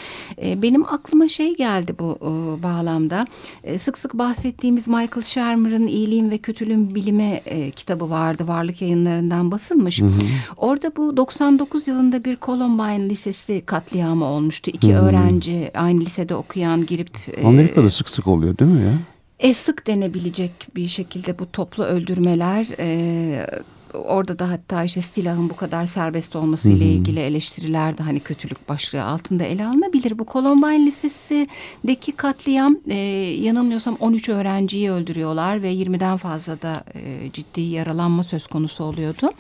E, 0.43 0.63
benim 0.63 0.85
aklıma 0.85 1.29
şey 1.29 1.57
geldi 1.57 1.95
bu 1.99 2.19
e, 2.21 2.63
bağlamda. 2.63 3.27
E, 3.65 3.79
sık 3.79 3.99
sık 3.99 4.15
bahsettiğimiz 4.15 4.89
Michael 4.89 5.23
Shermer'ın 5.25 5.87
İyiliğin 5.87 6.31
ve 6.31 6.39
Kötülüğün 6.39 6.95
Bilime 6.95 7.43
e, 7.45 7.71
kitabı 7.71 8.11
vardı. 8.11 8.49
Varlık 8.49 8.83
yayınlarından 8.83 9.51
basılmış. 9.51 10.01
Hı 10.01 10.07
hı. 10.07 10.11
Orada 10.57 10.97
bu 10.97 11.17
99 11.17 11.89
yılında 11.89 12.25
bir 12.25 12.37
Columbine 12.43 13.09
Lisesi 13.09 13.63
katliamı 13.67 14.25
olmuştu. 14.25 14.71
İki 14.75 14.95
hı 14.95 14.99
hı. 14.99 15.07
öğrenci 15.07 15.71
aynı 15.75 16.01
lisede 16.01 16.35
okuyan 16.35 16.87
girip... 16.87 17.11
E, 17.37 17.47
Amerika'da 17.47 17.91
sık 17.91 18.09
sık 18.09 18.27
oluyor 18.27 18.59
değil 18.59 18.71
mi 18.71 18.83
ya? 18.83 18.93
E 19.39 19.55
sık 19.55 19.87
denebilecek 19.87 20.53
bir 20.77 20.89
şekilde 20.89 21.39
bu 21.39 21.53
toplu 21.53 21.85
öldürmeler... 21.85 22.67
E, 22.79 23.47
orada 23.95 24.39
da 24.39 24.51
hatta 24.51 24.85
işte 24.85 25.01
silahın 25.01 25.51
bu 25.51 25.57
kadar 25.57 25.87
serbest 25.87 26.37
olması 26.37 26.71
ile 26.71 26.85
ilgili 26.85 27.21
eleştiriler 27.21 27.99
de 27.99 28.03
hani 28.03 28.21
kötülük 28.21 28.69
başlığı 28.69 29.05
altında 29.05 29.45
ele 29.45 29.67
alınabilir. 29.67 30.19
Bu 30.19 30.27
Columbine 30.27 30.87
Lisesi'deki 30.87 32.13
katliam 32.13 32.77
e, 32.89 32.97
yanılmıyorsam 33.41 33.97
13 34.01 34.29
öğrenciyi 34.29 34.91
öldürüyorlar 34.91 35.63
ve 35.63 35.75
20'den 35.75 36.17
fazla 36.17 36.63
da 36.63 36.85
e, 36.95 37.31
ciddi 37.33 37.61
yaralanma 37.61 38.23
söz 38.23 38.47
konusu 38.47 38.85
oluyordu. 38.85 39.31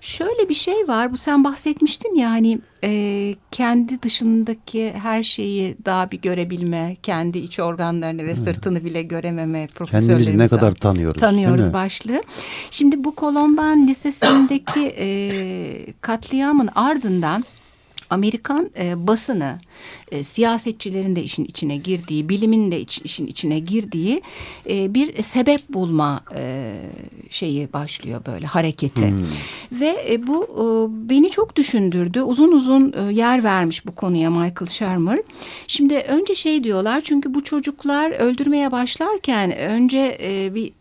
Şöyle 0.00 0.48
bir 0.48 0.54
şey 0.54 0.88
var. 0.88 1.12
Bu 1.12 1.16
sen 1.16 1.44
bahsetmiştin 1.44 2.14
ya 2.14 2.30
hani 2.30 2.58
e, 2.84 3.34
kendi 3.50 4.02
dışındaki 4.02 4.92
her 4.92 5.22
şeyi 5.22 5.76
daha 5.84 6.10
bir 6.10 6.20
görebilme, 6.20 6.96
kendi 7.02 7.38
iç 7.38 7.60
organlarını 7.60 8.24
ve 8.24 8.36
sırtını 8.36 8.84
bile 8.84 9.02
görememe 9.02 9.68
Kendimizi 9.90 10.38
ne 10.38 10.48
kadar 10.48 10.72
tanıyoruz. 10.72 11.20
Tanıyoruz 11.20 11.72
başlığı. 11.72 12.22
Şimdi 12.70 13.04
bu 13.04 13.14
Kolomban 13.14 13.86
Lisesi'ndeki 13.86 14.94
e, 14.98 15.06
katliamın 16.00 16.68
ardından 16.74 17.44
Amerikan 18.10 18.70
e, 18.78 19.06
basını, 19.06 19.58
e, 20.12 20.22
siyasetçilerin 20.22 21.16
de 21.16 21.22
işin 21.22 21.44
içine 21.44 21.76
girdiği, 21.76 22.28
bilimin 22.28 22.72
de 22.72 22.80
iç, 22.80 23.00
işin 23.04 23.26
içine 23.26 23.58
girdiği 23.58 24.22
e, 24.68 24.94
bir 24.94 25.22
sebep 25.22 25.68
bulma 25.68 26.20
e, 26.34 26.74
şeyi 27.30 27.72
başlıyor 27.72 28.20
böyle 28.26 28.46
hareketi. 28.46 29.08
Hmm. 29.08 29.24
Ve 29.72 30.06
e, 30.10 30.26
bu 30.26 30.44
e, 30.44 30.64
beni 31.08 31.30
çok 31.30 31.56
düşündürdü. 31.56 32.22
Uzun 32.22 32.52
uzun 32.52 32.92
e, 32.92 33.12
yer 33.12 33.44
vermiş 33.44 33.86
bu 33.86 33.94
konuya 33.94 34.30
Michael 34.30 34.70
Shermer. 34.70 35.18
Şimdi 35.66 35.94
önce 35.94 36.34
şey 36.34 36.64
diyorlar 36.64 37.00
çünkü 37.00 37.34
bu 37.34 37.44
çocuklar 37.44 38.10
öldürmeye 38.10 38.72
başlarken 38.72 39.56
önce 39.56 40.18
e, 40.22 40.54
bir 40.54 40.72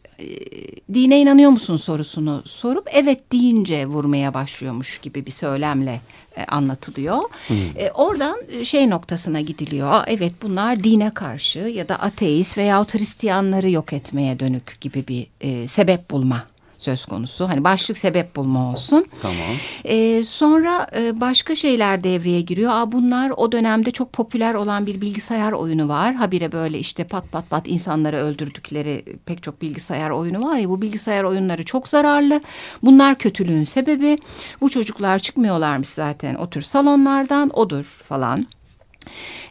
dine 0.93 1.21
inanıyor 1.21 1.49
musun 1.49 1.77
sorusunu 1.77 2.41
sorup 2.45 2.87
evet 2.91 3.31
deyince 3.31 3.85
vurmaya 3.85 4.33
başlıyormuş 4.33 4.97
gibi 4.97 5.25
bir 5.25 5.31
söylemle 5.31 6.01
e, 6.37 6.43
anlatılıyor. 6.43 7.19
Hmm. 7.47 7.57
E, 7.75 7.91
oradan 7.91 8.63
şey 8.63 8.89
noktasına 8.89 9.41
gidiliyor. 9.41 10.03
Evet 10.07 10.33
bunlar 10.41 10.83
dine 10.83 11.13
karşı 11.13 11.59
ya 11.59 11.89
da 11.89 11.99
ateist 11.99 12.57
veya 12.57 12.83
Hristiyanları 12.83 13.69
yok 13.69 13.93
etmeye 13.93 14.39
dönük 14.39 14.81
gibi 14.81 15.07
bir 15.07 15.27
e, 15.41 15.67
sebep 15.67 16.11
bulma 16.11 16.43
söz 16.77 17.05
konusu. 17.05 17.49
Hani 17.49 17.63
başlık 17.63 17.97
sebep 17.97 18.35
bulma 18.35 18.71
olsun. 18.71 19.05
Tamam. 19.21 19.37
Ee, 19.85 20.23
sonra 20.23 20.87
e, 20.95 21.21
başka 21.21 21.55
şeyler 21.55 22.03
devreye 22.03 22.41
giriyor. 22.41 22.71
Aa, 22.73 22.91
bunlar 22.91 23.33
o 23.37 23.51
dönemde 23.51 23.91
çok 23.91 24.13
popüler 24.13 24.53
olan 24.53 24.85
bir 24.85 25.01
bilgisayar 25.01 25.51
oyunu 25.51 25.87
var. 25.87 26.15
Habire 26.15 26.51
böyle 26.51 26.79
işte 26.79 27.03
pat 27.03 27.31
pat 27.31 27.49
pat 27.49 27.67
insanları 27.67 28.17
öldürdükleri 28.17 29.03
pek 29.25 29.43
çok 29.43 29.61
bilgisayar 29.61 30.09
oyunu 30.09 30.45
var 30.45 30.57
ya. 30.57 30.69
Bu 30.69 30.81
bilgisayar 30.81 31.23
oyunları 31.23 31.63
çok 31.65 31.87
zararlı. 31.87 32.41
Bunlar 32.83 33.15
kötülüğün 33.15 33.63
sebebi. 33.63 34.17
Bu 34.61 34.69
çocuklar 34.69 35.19
çıkmıyorlarmış 35.19 35.89
zaten 35.89 36.35
o 36.35 36.49
tür 36.49 36.61
salonlardan 36.61 37.49
odur 37.59 37.83
falan. 37.83 38.47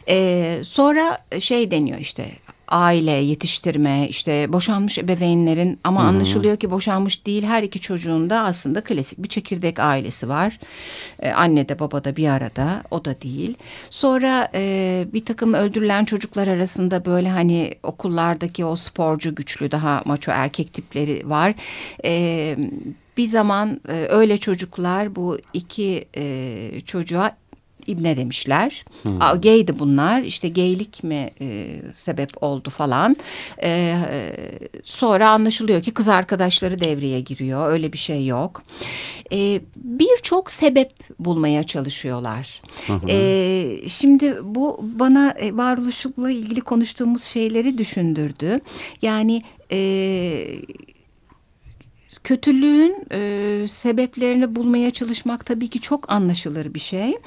Ee, 0.09 0.61
sonra 0.63 1.17
şey 1.39 1.71
deniyor 1.71 1.99
işte 1.99 2.31
aile 2.67 3.11
yetiştirme 3.11 4.07
işte 4.09 4.53
boşanmış 4.53 4.97
ebeveynlerin 4.97 5.79
ama 5.83 6.01
Hı-hı. 6.01 6.09
anlaşılıyor 6.09 6.57
ki 6.57 6.71
boşanmış 6.71 7.25
değil 7.25 7.43
her 7.43 7.63
iki 7.63 7.79
çocuğun 7.79 8.29
da 8.29 8.43
aslında 8.43 8.81
klasik 8.81 9.23
bir 9.23 9.29
çekirdek 9.29 9.79
ailesi 9.79 10.29
var. 10.29 10.59
Ee, 11.19 11.31
anne 11.31 11.69
de 11.69 11.79
baba 11.79 12.03
da 12.03 12.15
bir 12.15 12.27
arada 12.27 12.83
o 12.91 13.05
da 13.05 13.21
değil. 13.21 13.57
Sonra 13.89 14.51
e, 14.53 15.05
bir 15.13 15.25
takım 15.25 15.53
öldürülen 15.53 16.05
çocuklar 16.05 16.47
arasında 16.47 17.05
böyle 17.05 17.29
hani 17.29 17.73
okullardaki 17.83 18.65
o 18.65 18.75
sporcu 18.75 19.35
güçlü 19.35 19.71
daha 19.71 20.01
maço 20.05 20.31
erkek 20.31 20.73
tipleri 20.73 21.29
var. 21.29 21.53
E, 22.05 22.55
bir 23.17 23.27
zaman 23.27 23.81
e, 23.89 24.07
öyle 24.09 24.37
çocuklar 24.37 25.15
bu 25.15 25.37
iki 25.53 26.05
e, 26.17 26.81
çocuğa 26.85 27.37
İbne 27.87 28.17
demişler. 28.17 28.85
Hmm. 29.03 29.19
Gaydi 29.19 29.79
bunlar. 29.79 30.21
İşte 30.21 30.49
gaylik 30.49 31.03
mi 31.03 31.29
e, 31.41 31.81
sebep 31.95 32.43
oldu 32.43 32.69
falan. 32.69 33.15
E, 33.63 33.95
sonra 34.83 35.29
anlaşılıyor 35.29 35.83
ki 35.83 35.91
kız 35.91 36.07
arkadaşları 36.07 36.79
devreye 36.79 37.19
giriyor. 37.19 37.71
Öyle 37.71 37.93
bir 37.93 37.97
şey 37.97 38.25
yok. 38.25 38.63
E, 39.31 39.61
Birçok 39.75 40.51
sebep 40.51 40.91
bulmaya 41.19 41.63
çalışıyorlar. 41.63 42.61
E, 43.09 43.89
şimdi 43.89 44.37
bu 44.43 44.79
bana 44.81 45.31
e, 45.31 45.57
varoluşlukla 45.57 46.31
ilgili 46.31 46.61
konuştuğumuz 46.61 47.23
şeyleri 47.23 47.77
düşündürdü. 47.77 48.59
Yani... 49.01 49.41
E, 49.71 49.77
kötülüğün 52.27 52.95
e, 53.11 53.67
sebeplerini 53.67 54.55
bulmaya 54.55 54.91
çalışmak 54.91 55.45
tabii 55.45 55.67
ki 55.67 55.81
çok 55.81 56.11
anlaşılır 56.11 56.73
bir 56.73 56.79
şey. 56.79 57.17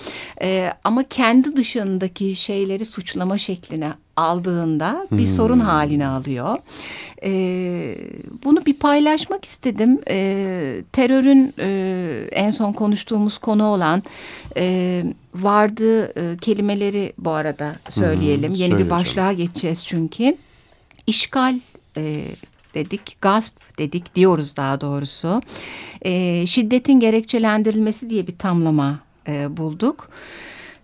E, 0.42 0.73
ama 0.85 1.02
kendi 1.02 1.57
dışındaki 1.57 2.37
şeyleri 2.37 2.85
suçlama 2.85 3.38
şekline 3.38 3.92
aldığında 4.16 5.07
bir 5.12 5.26
hmm. 5.26 5.35
sorun 5.35 5.61
haline 5.61 6.07
alıyor. 6.07 6.59
E, 7.23 7.33
bunu 8.45 8.66
bir 8.66 8.75
paylaşmak 8.75 9.45
istedim. 9.45 10.00
E, 10.11 10.83
terörün 10.92 11.54
e, 11.59 12.28
en 12.33 12.50
son 12.50 12.73
konuştuğumuz 12.73 13.38
konu 13.38 13.66
olan 13.66 14.02
e, 14.57 15.04
vardı 15.35 16.12
e, 16.21 16.37
kelimeleri 16.37 17.12
bu 17.19 17.30
arada 17.30 17.76
söyleyelim. 17.88 18.50
Hmm, 18.50 18.57
Yeni 18.57 18.78
bir 18.78 18.90
başlığa 18.90 19.33
geçeceğiz 19.33 19.85
çünkü. 19.85 20.37
İşgal 21.07 21.59
e, 21.96 22.24
dedik, 22.74 23.16
gasp 23.20 23.52
dedik 23.78 24.14
diyoruz 24.14 24.56
daha 24.56 24.80
doğrusu. 24.80 25.42
E, 26.02 26.46
şiddetin 26.46 27.00
gerekçelendirilmesi 27.00 28.11
diye 28.11 28.26
bir 28.26 28.38
tamlama 28.38 29.00
e, 29.28 29.56
bulduk. 29.56 30.09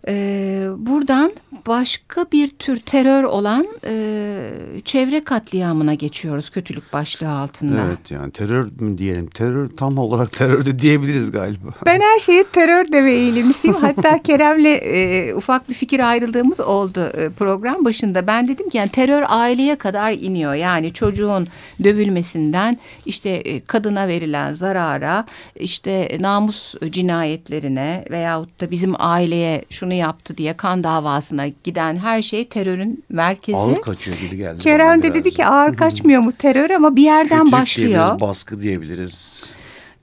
E, 0.08 0.66
buradan 0.78 1.32
başka 1.66 2.26
bir 2.32 2.48
tür 2.48 2.80
terör 2.80 3.24
olan 3.24 3.66
e, 3.84 4.50
çevre 4.84 5.24
katliamına 5.24 5.94
geçiyoruz 5.94 6.50
kötülük 6.50 6.92
başlığı 6.92 7.30
altında. 7.30 7.80
Evet 7.86 8.10
yani 8.10 8.32
terör 8.32 8.68
mü 8.80 8.98
diyelim? 8.98 9.26
Terör 9.26 9.68
tam 9.68 9.98
olarak 9.98 10.32
terör 10.32 10.66
de 10.66 10.78
diyebiliriz 10.78 11.30
galiba. 11.30 11.68
Ben 11.86 12.00
her 12.00 12.18
şeyi 12.18 12.44
terör 12.52 12.92
deme 12.92 13.12
eğilimlisiyim. 13.16 13.76
Hatta 13.76 14.22
Kerem'le 14.22 14.78
e, 14.82 15.34
ufak 15.34 15.68
bir 15.68 15.74
fikir 15.74 16.10
ayrıldığımız 16.10 16.60
oldu 16.60 17.00
e, 17.00 17.30
program 17.30 17.84
başında. 17.84 18.26
Ben 18.26 18.48
dedim 18.48 18.70
ki 18.70 18.78
yani 18.78 18.88
terör 18.88 19.24
aileye 19.28 19.76
kadar 19.76 20.12
iniyor. 20.12 20.54
Yani 20.54 20.92
çocuğun 20.92 21.48
dövülmesinden 21.84 22.78
işte 23.06 23.30
e, 23.30 23.64
kadına 23.64 24.08
verilen 24.08 24.52
zarara 24.52 25.24
işte 25.56 26.18
namus 26.20 26.74
cinayetlerine 26.90 28.04
veyahut 28.10 28.60
da 28.60 28.70
bizim 28.70 28.94
aileye 28.98 29.64
şunu 29.70 29.95
yaptı 29.96 30.36
diye 30.36 30.56
kan 30.56 30.84
davasına 30.84 31.48
giden 31.64 31.96
her 31.96 32.22
şey 32.22 32.48
terörün 32.48 33.04
merkezi. 33.08 33.58
Ağır 33.58 33.82
kaçıyor 33.82 34.16
gibi 34.18 34.36
geldi. 34.36 34.58
Kerem 34.58 35.02
de 35.02 35.14
dedi 35.14 35.30
ki 35.30 35.46
ağır 35.46 35.76
kaçmıyor 35.76 36.22
mu 36.22 36.32
terör 36.32 36.70
ama 36.70 36.96
bir 36.96 37.02
yerden 37.02 37.38
Kötülük 37.38 37.52
başlıyor. 37.52 37.90
Diyebiliriz, 37.90 38.20
baskı 38.20 38.60
diyebiliriz. 38.60 39.44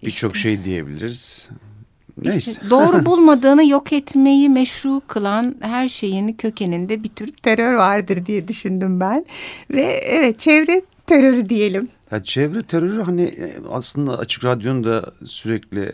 Birçok 0.03 0.35
işte. 0.35 0.49
şey 0.49 0.63
diyebiliriz. 0.63 1.49
Neyse. 2.21 2.37
İşte 2.37 2.69
doğru 2.69 3.05
bulmadığını 3.05 3.65
yok 3.65 3.93
etmeyi 3.93 4.49
meşru 4.49 5.01
kılan 5.07 5.55
her 5.61 5.89
şeyin 5.89 6.33
kökeninde 6.33 7.03
bir 7.03 7.09
tür 7.09 7.31
terör 7.31 7.73
vardır 7.73 8.25
diye 8.25 8.47
düşündüm 8.47 8.99
ben. 8.99 9.25
Ve 9.71 9.83
evet 10.05 10.39
çevre 10.39 10.81
terörü 11.07 11.49
diyelim. 11.49 11.89
Ya 12.11 12.23
çevre 12.23 12.61
terörü 12.61 13.01
hani 13.01 13.23
e, 13.23 13.53
aslında 13.71 14.17
Açık 14.17 14.45
Radyo'nun 14.45 14.83
da 14.83 15.11
sürekli 15.25 15.93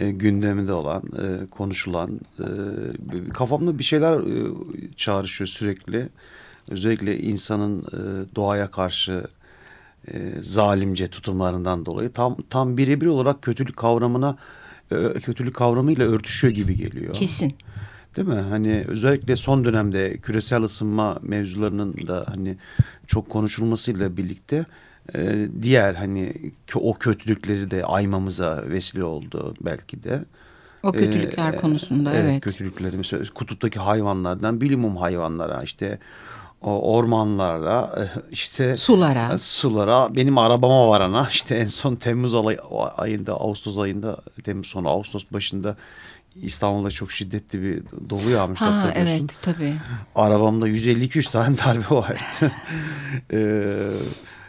e, 0.00 0.10
gündeminde 0.10 0.72
olan, 0.72 1.02
e, 1.02 1.46
konuşulan, 1.46 2.20
e, 2.38 3.28
kafamda 3.28 3.78
bir 3.78 3.84
şeyler 3.84 4.18
e, 4.20 4.50
çağrışıyor 4.96 5.48
sürekli. 5.48 6.08
Özellikle 6.68 7.18
insanın 7.18 7.80
e, 7.80 8.34
doğaya 8.36 8.70
karşı 8.70 9.24
e, 10.08 10.32
zalimce 10.42 11.08
tutumlarından 11.08 11.86
dolayı 11.86 12.08
tam 12.08 12.36
tam 12.50 12.76
birebir 12.76 13.06
olarak 13.06 13.42
kötülük 13.42 13.76
kavramına 13.76 14.36
e, 14.90 15.20
kötülük 15.20 15.54
kavramıyla 15.54 16.06
örtüşüyor 16.06 16.54
gibi 16.54 16.76
geliyor. 16.76 17.12
Kesin. 17.12 17.54
Değil 18.16 18.28
mi? 18.28 18.34
Hani 18.34 18.84
özellikle 18.88 19.36
son 19.36 19.64
dönemde 19.64 20.16
küresel 20.16 20.62
ısınma 20.62 21.18
mevzularının 21.22 22.06
da 22.06 22.24
hani 22.28 22.56
çok 23.06 23.30
konuşulmasıyla 23.30 24.16
birlikte 24.16 24.64
e, 25.14 25.48
diğer 25.62 25.94
hani 25.94 26.34
o 26.74 26.94
kötülükleri 26.94 27.70
de 27.70 27.84
aymamıza 27.84 28.62
vesile 28.66 29.04
oldu 29.04 29.54
belki 29.60 30.04
de. 30.04 30.24
O 30.82 30.92
kötülükler 30.92 31.52
ee, 31.52 31.56
konusunda 31.56 32.14
evet. 32.14 32.24
evet. 32.30 32.40
Kötülükleri 32.40 32.96
mesela 32.96 33.24
kutuptaki 33.34 33.78
hayvanlardan 33.78 34.60
bilimum 34.60 34.96
hayvanlara 34.96 35.62
işte 35.62 35.98
o 36.62 36.94
ormanlara 36.96 38.08
işte 38.30 38.76
sulara 38.76 39.38
sulara 39.38 40.14
benim 40.14 40.38
arabama 40.38 40.88
varana 40.88 41.28
işte 41.32 41.54
en 41.54 41.66
son 41.66 41.94
Temmuz 41.94 42.34
ayında 42.96 43.32
Ağustos 43.32 43.78
ayında 43.78 44.20
Temmuz 44.44 44.66
sonu 44.66 44.88
Ağustos 44.88 45.24
başında 45.32 45.76
İstanbul'da 46.36 46.90
çok 46.90 47.12
şiddetli 47.12 47.62
bir 47.62 47.82
dolu 48.10 48.30
yağmış. 48.30 48.60
Ha 48.60 48.92
evet 48.94 49.38
tabii. 49.42 49.74
Arabamda 50.14 50.68
150-200 50.68 51.30
tane 51.30 51.58
darbe 51.58 51.94
vardı. 51.94 52.52
ee, 53.32 53.76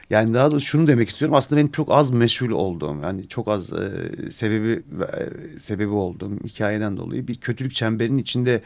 yani 0.09 0.33
daha 0.33 0.51
da 0.51 0.59
şunu 0.59 0.87
demek 0.87 1.09
istiyorum. 1.09 1.35
Aslında 1.35 1.61
benim 1.61 1.71
çok 1.71 1.91
az 1.91 2.11
meşhur 2.11 2.49
olduğum 2.49 2.97
yani 3.03 3.27
çok 3.27 3.47
az 3.47 3.73
e, 3.73 3.91
sebebi 4.31 4.83
e, 5.01 5.59
sebebi 5.59 5.89
olduğum 5.89 6.31
hikayeden 6.43 6.97
dolayı 6.97 7.27
bir 7.27 7.35
kötülük 7.35 7.75
çemberinin 7.75 8.17
içinde 8.17 8.61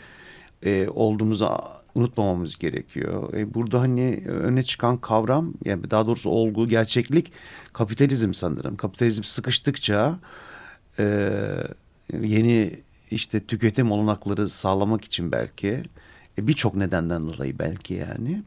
e, 0.65 0.87
olduğumuzu 0.89 1.49
unutmamamız 1.95 2.57
gerekiyor. 2.57 3.33
E, 3.33 3.53
burada 3.53 3.81
hani 3.81 4.23
öne 4.27 4.63
çıkan 4.63 4.97
kavram 4.97 5.53
yani 5.65 5.91
daha 5.91 6.05
doğrusu 6.05 6.29
olgu, 6.29 6.67
gerçeklik 6.67 7.31
kapitalizm 7.73 8.33
sanırım. 8.33 8.75
Kapitalizm 8.75 9.23
sıkıştıkça 9.23 10.19
e, 10.99 11.29
yeni 12.21 12.79
işte 13.11 13.39
tüketim 13.39 13.91
olanakları 13.91 14.49
sağlamak 14.49 15.05
için 15.05 15.31
belki 15.31 15.83
e, 16.37 16.47
birçok 16.47 16.75
nedenden 16.75 17.27
dolayı 17.27 17.59
belki 17.59 17.93
yani 17.93 18.41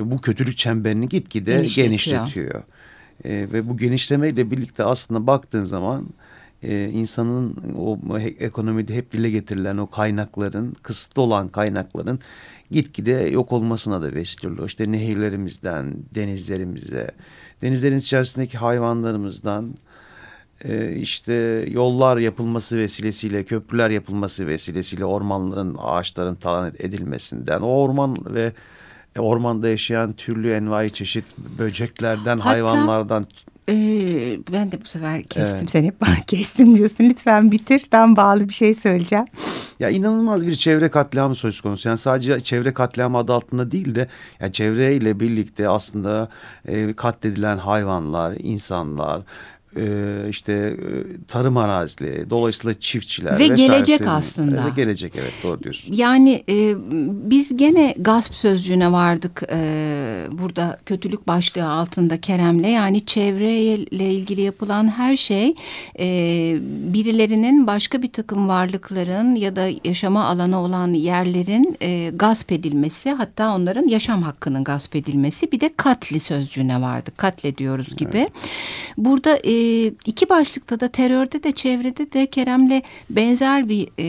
e, 0.00 0.10
bu 0.10 0.20
kötülük 0.20 0.58
çemberini 0.58 1.08
gitgide 1.08 1.66
genişletiyor. 1.74 2.62
E, 3.24 3.30
ve 3.52 3.68
bu 3.68 3.76
genişlemeyle 3.76 4.50
birlikte 4.50 4.84
aslında 4.84 5.26
baktığın 5.26 5.64
zaman 5.64 6.06
e, 6.62 6.88
insanın 6.88 7.56
o 7.78 8.18
ekonomide 8.18 8.94
hep 8.94 9.12
dile 9.12 9.30
getirilen 9.30 9.76
o 9.76 9.90
kaynakların 9.90 10.76
kısıtlı 10.82 11.22
olan 11.22 11.48
kaynakların 11.48 12.20
gitgide 12.70 13.12
yok 13.12 13.52
olmasına 13.52 14.02
da 14.02 14.14
vesile 14.14 14.48
oluyor. 14.48 14.68
İşte 14.68 14.92
nehirlerimizden 14.92 15.94
denizlerimize, 16.14 17.10
denizlerin 17.62 17.98
içerisindeki 17.98 18.58
hayvanlarımızdan 18.58 19.74
e, 20.64 20.94
işte 20.94 21.64
yollar 21.70 22.16
yapılması 22.16 22.78
vesilesiyle, 22.78 23.44
köprüler 23.44 23.90
yapılması 23.90 24.46
vesilesiyle 24.46 25.04
ormanların, 25.04 25.76
ağaçların 25.78 26.34
talan 26.34 26.72
edilmesinden, 26.78 27.60
o 27.60 27.66
orman 27.66 28.34
ve 28.34 28.52
ormanda 29.18 29.68
yaşayan 29.68 30.12
türlü 30.12 30.52
envai 30.52 30.90
çeşit 30.90 31.24
böceklerden, 31.58 32.38
Hatta, 32.38 32.50
hayvanlardan 32.50 33.26
ee, 33.70 34.38
ben 34.52 34.72
de 34.72 34.80
bu 34.80 34.84
sefer 34.84 35.22
kestim 35.22 35.58
evet. 35.58 35.70
seni. 35.70 35.92
kestim 36.26 36.76
diyorsun. 36.76 37.04
Lütfen 37.04 37.52
bitir. 37.52 37.82
Tam 37.90 38.16
bağlı 38.16 38.48
bir 38.48 38.54
şey 38.54 38.74
söyleyeceğim. 38.74 39.24
Ya 39.80 39.90
inanılmaz 39.90 40.46
bir 40.46 40.54
çevre 40.54 40.90
katliamı 40.90 41.34
söz 41.34 41.60
konusu. 41.60 41.88
Yani 41.88 41.98
sadece 41.98 42.40
çevre 42.40 42.74
katliamı 42.74 43.18
adı 43.18 43.32
altında 43.32 43.70
değil 43.70 43.94
de 43.94 44.08
yani 44.40 44.52
çevreyle 44.52 45.20
birlikte 45.20 45.68
aslında 45.68 46.28
e, 46.68 46.92
katledilen 46.92 47.56
hayvanlar, 47.56 48.34
insanlar, 48.38 49.22
e, 49.76 50.26
işte 50.28 50.52
e, 50.52 50.76
tarım 51.28 51.56
arazileri, 51.56 52.30
dolayısıyla 52.30 52.74
çiftçiler 52.80 53.38
ve 53.38 53.46
gelecek 53.46 54.06
aslında. 54.06 54.66
Ve 54.66 54.70
gelecek 54.76 55.12
evet 55.16 55.32
doğru 55.42 55.62
diyorsun. 55.62 55.94
Yani 55.94 56.44
e, 56.48 56.74
biz 57.30 57.56
gene 57.56 57.94
gasp 57.98 58.34
sözcüğüne 58.34 58.92
vardık 58.92 59.42
e, 59.52 60.26
burada 60.32 60.78
kötülük 60.86 61.28
başlığı 61.28 61.68
altında 61.70 62.20
Kerem'le 62.20 62.68
yani 62.68 63.06
çevreyle 63.06 64.10
ilgili 64.10 64.40
yapılan 64.40 64.88
her 64.88 65.16
şey 65.16 65.54
e, 65.98 66.06
birilerinin 66.62 67.66
başka 67.66 68.02
bir 68.02 68.12
takım 68.12 68.48
varlıkların 68.48 69.34
ya 69.34 69.56
da 69.56 69.68
yaşama 69.84 70.24
alanı 70.24 70.60
olan 70.60 70.92
yerlerin 70.92 71.76
e, 71.82 72.10
gasp 72.14 72.52
edilmesi 72.52 73.10
hatta 73.10 73.54
onların 73.54 73.88
yaşam 73.88 74.22
hakkının 74.22 74.64
gasp 74.64 74.96
edilmesi 74.96 75.52
bir 75.52 75.60
de 75.60 75.70
katli 75.76 76.20
sözcüğüne 76.20 76.80
vardık 76.80 77.18
katlediyoruz 77.18 77.96
gibi. 77.96 78.18
Evet. 78.18 78.30
Burada 78.96 79.36
e, 79.36 79.59
iki 80.06 80.28
başlıkta 80.28 80.80
da 80.80 80.88
terörde 80.88 81.42
de 81.42 81.52
çevrede 81.52 82.12
de 82.12 82.26
Kerem'le 82.26 82.82
benzer 83.10 83.68
bir 83.68 83.88
e, 83.98 84.04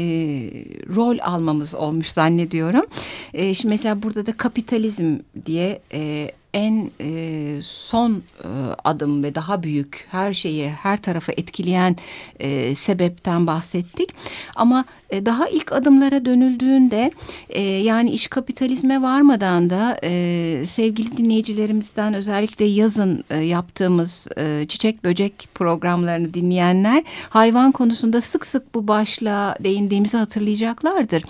rol 0.96 1.18
almamız 1.22 1.76
olmuş 1.76 2.08
zannediyorum. 2.08 2.86
E, 3.34 3.54
şimdi 3.54 3.74
mesela 3.74 4.04
burada 4.04 4.26
da 4.26 4.32
kapitalizm 4.32 5.18
diye 5.46 5.82
e, 5.94 6.32
en 6.54 6.92
e, 7.02 7.60
son 7.62 8.24
e, 8.44 8.48
adım 8.84 9.24
ve 9.24 9.36
daha 9.36 9.64
büyük 9.64 10.08
her 10.12 10.34
şeyi 10.34 10.70
her 10.70 10.98
tarafı 10.98 11.32
etkileyen 11.32 11.96
e, 12.40 12.76
sebepten 12.76 13.48
bahsettik. 13.48 14.10
Ama 14.56 14.86
e, 15.10 15.26
daha 15.26 15.48
ilk 15.48 15.72
adımlara 15.72 16.26
dönüldüğünde 16.26 17.12
e, 17.50 17.62
yani 17.62 18.12
iş 18.12 18.28
kapitalizme 18.28 19.02
varmadan 19.02 19.70
da 19.70 20.00
e, 20.04 20.64
sevgili 20.68 21.18
dinleyicilerimizden 21.18 22.14
özellikle 22.14 22.66
yazın 22.66 23.24
e, 23.30 23.38
yaptığımız 23.38 24.28
e, 24.38 24.66
çiçek 24.68 25.04
böcek 25.04 25.48
programlarını 25.56 26.34
dinleyenler 26.34 27.04
hayvan 27.30 27.72
konusunda 27.72 28.22
sık 28.22 28.46
sık 28.46 28.76
bu 28.76 28.88
başlığa 28.88 29.56
değindiğimizi 29.64 30.18
hatırlayacaklardır. 30.18 31.24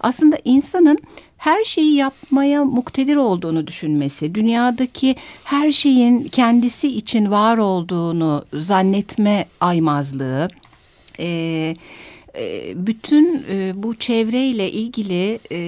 Aslında 0.00 0.38
insanın 0.44 0.98
her 1.38 1.64
şeyi 1.64 1.94
yapmaya 1.94 2.64
muktedir 2.64 3.16
olduğunu 3.16 3.66
düşünmesi, 3.66 4.34
dünyadaki 4.34 5.16
her 5.44 5.72
şeyin 5.72 6.24
kendisi 6.24 6.88
için 6.88 7.30
var 7.30 7.58
olduğunu 7.58 8.44
zannetme 8.52 9.46
aymazlığı, 9.60 10.48
e, 11.20 11.26
e, 12.38 12.72
bütün 12.86 13.44
e, 13.50 13.72
bu 13.74 13.94
çevreyle 13.94 14.70
ilgili 14.70 15.38
e, 15.52 15.60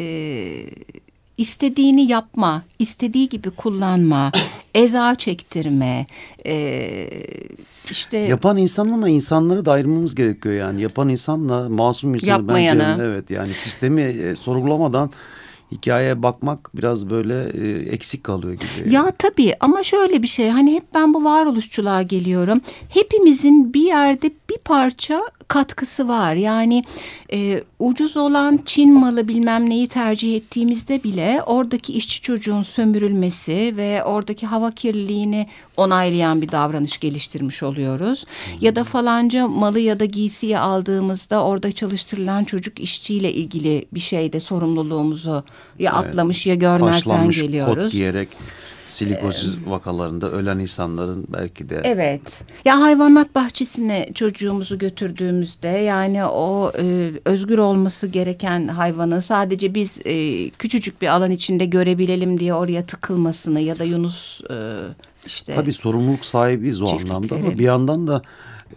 istediğini 1.39 2.11
yapma, 2.11 2.63
istediği 2.79 3.29
gibi 3.29 3.51
kullanma, 3.51 4.31
eza 4.75 5.15
çektirme, 5.15 6.07
e, 6.47 7.11
işte 7.91 8.19
yapan 8.19 8.57
insanla 8.57 9.09
insanları 9.09 9.65
da 9.65 9.73
ayırmamız 9.73 10.15
gerekiyor 10.15 10.55
yani 10.55 10.83
yapan 10.83 11.09
insanla 11.09 11.69
masum 11.69 12.15
insanı 12.15 12.31
yapmayanı. 12.31 12.81
bence 12.81 13.03
evet 13.03 13.31
yani 13.31 13.55
sistemi 13.55 14.03
e, 14.03 14.37
sorgulamadan 14.37 15.11
hikayeye 15.73 16.23
bakmak 16.23 16.71
biraz 16.77 17.11
böyle 17.11 17.49
e, 17.49 17.91
eksik 17.93 18.25
kalıyor 18.25 18.55
gibi. 18.55 18.95
Ya 18.95 19.11
tabii 19.19 19.55
ama 19.61 19.83
şöyle 19.83 20.23
bir 20.23 20.29
şey 20.29 20.49
hani 20.51 20.75
hep 20.75 20.85
ben 20.95 21.15
bu 21.15 21.25
varoluşçuluğa 21.25 22.03
geliyorum. 22.03 22.61
Hepimizin 22.89 23.75
bir 23.75 23.83
yerde 23.83 24.31
bir 24.51 24.59
parça 24.59 25.23
katkısı 25.49 26.09
var. 26.09 26.35
Yani 26.35 26.85
e, 27.33 27.65
ucuz 27.79 28.17
olan 28.17 28.61
Çin 28.65 28.95
malı 28.95 29.29
bilmem 29.29 29.71
neyi 29.71 29.89
tercih 29.89 30.37
ettiğimizde 30.37 31.03
bile 31.03 31.41
oradaki 31.47 31.93
işçi 31.93 32.21
çocuğun 32.23 32.63
sömürülmesi 32.63 33.75
ve 33.77 34.05
oradaki 34.05 34.47
hava 34.47 34.71
kirliliğini 34.71 35.47
onaylayan 35.77 36.43
bir 36.43 36.53
davranış 36.53 37.01
geliştirmiş 37.01 37.63
oluyoruz. 37.63 38.25
Ya 38.61 38.77
da 38.77 38.85
falanca 38.85 39.49
malı 39.49 39.81
ya 39.81 40.01
da 40.01 40.05
giysiyi 40.05 40.59
aldığımızda 40.59 41.45
orada 41.45 41.73
çalıştırılan 41.73 42.45
çocuk 42.45 42.81
işçiyle 42.81 43.33
ilgili 43.33 43.87
bir 43.93 44.01
şeyde 44.01 44.41
sorumluluğumuzu 44.41 45.45
ya 45.79 45.93
atlamış 45.93 46.47
ya 46.47 46.55
görmezden 46.55 47.31
geliyoruz. 47.31 47.83
kot 47.85 47.93
giyerek 47.93 48.29
Silikozis 48.85 49.55
ee, 49.67 49.71
vakalarında 49.71 50.31
ölen 50.31 50.59
insanların 50.59 51.27
belki 51.33 51.69
de. 51.69 51.81
Evet. 51.85 52.43
Ya 52.65 52.81
hayvanat 52.81 53.35
bahçesine 53.35 54.11
çocuğumuzu 54.15 54.79
götürdüğümüzde 54.79 55.69
yani 55.69 56.25
o 56.25 56.73
e, 56.79 57.11
özgür 57.25 57.59
olması 57.59 58.07
gereken 58.07 58.69
hayvanı 58.69 59.23
sadece 59.23 59.75
biz 59.75 59.99
e, 60.05 60.51
küçücük 60.51 61.03
bir 61.03 61.09
alan 61.09 61.31
içinde 61.31 61.65
görebilelim 61.65 62.41
diye 62.41 62.55
oraya 62.55 62.85
tıkılmasını 62.87 63.61
ya 63.61 63.79
da 63.79 63.85
Yunus 63.85 64.41
e, 64.51 64.77
işte. 65.27 65.55
Tabii 65.55 65.73
sorumluluk 65.73 66.25
sahibiyiz 66.25 66.83
o 66.83 66.87
anlamda 66.87 67.35
ama 67.35 67.59
bir 67.59 67.65
yandan 67.65 68.07
da 68.07 68.23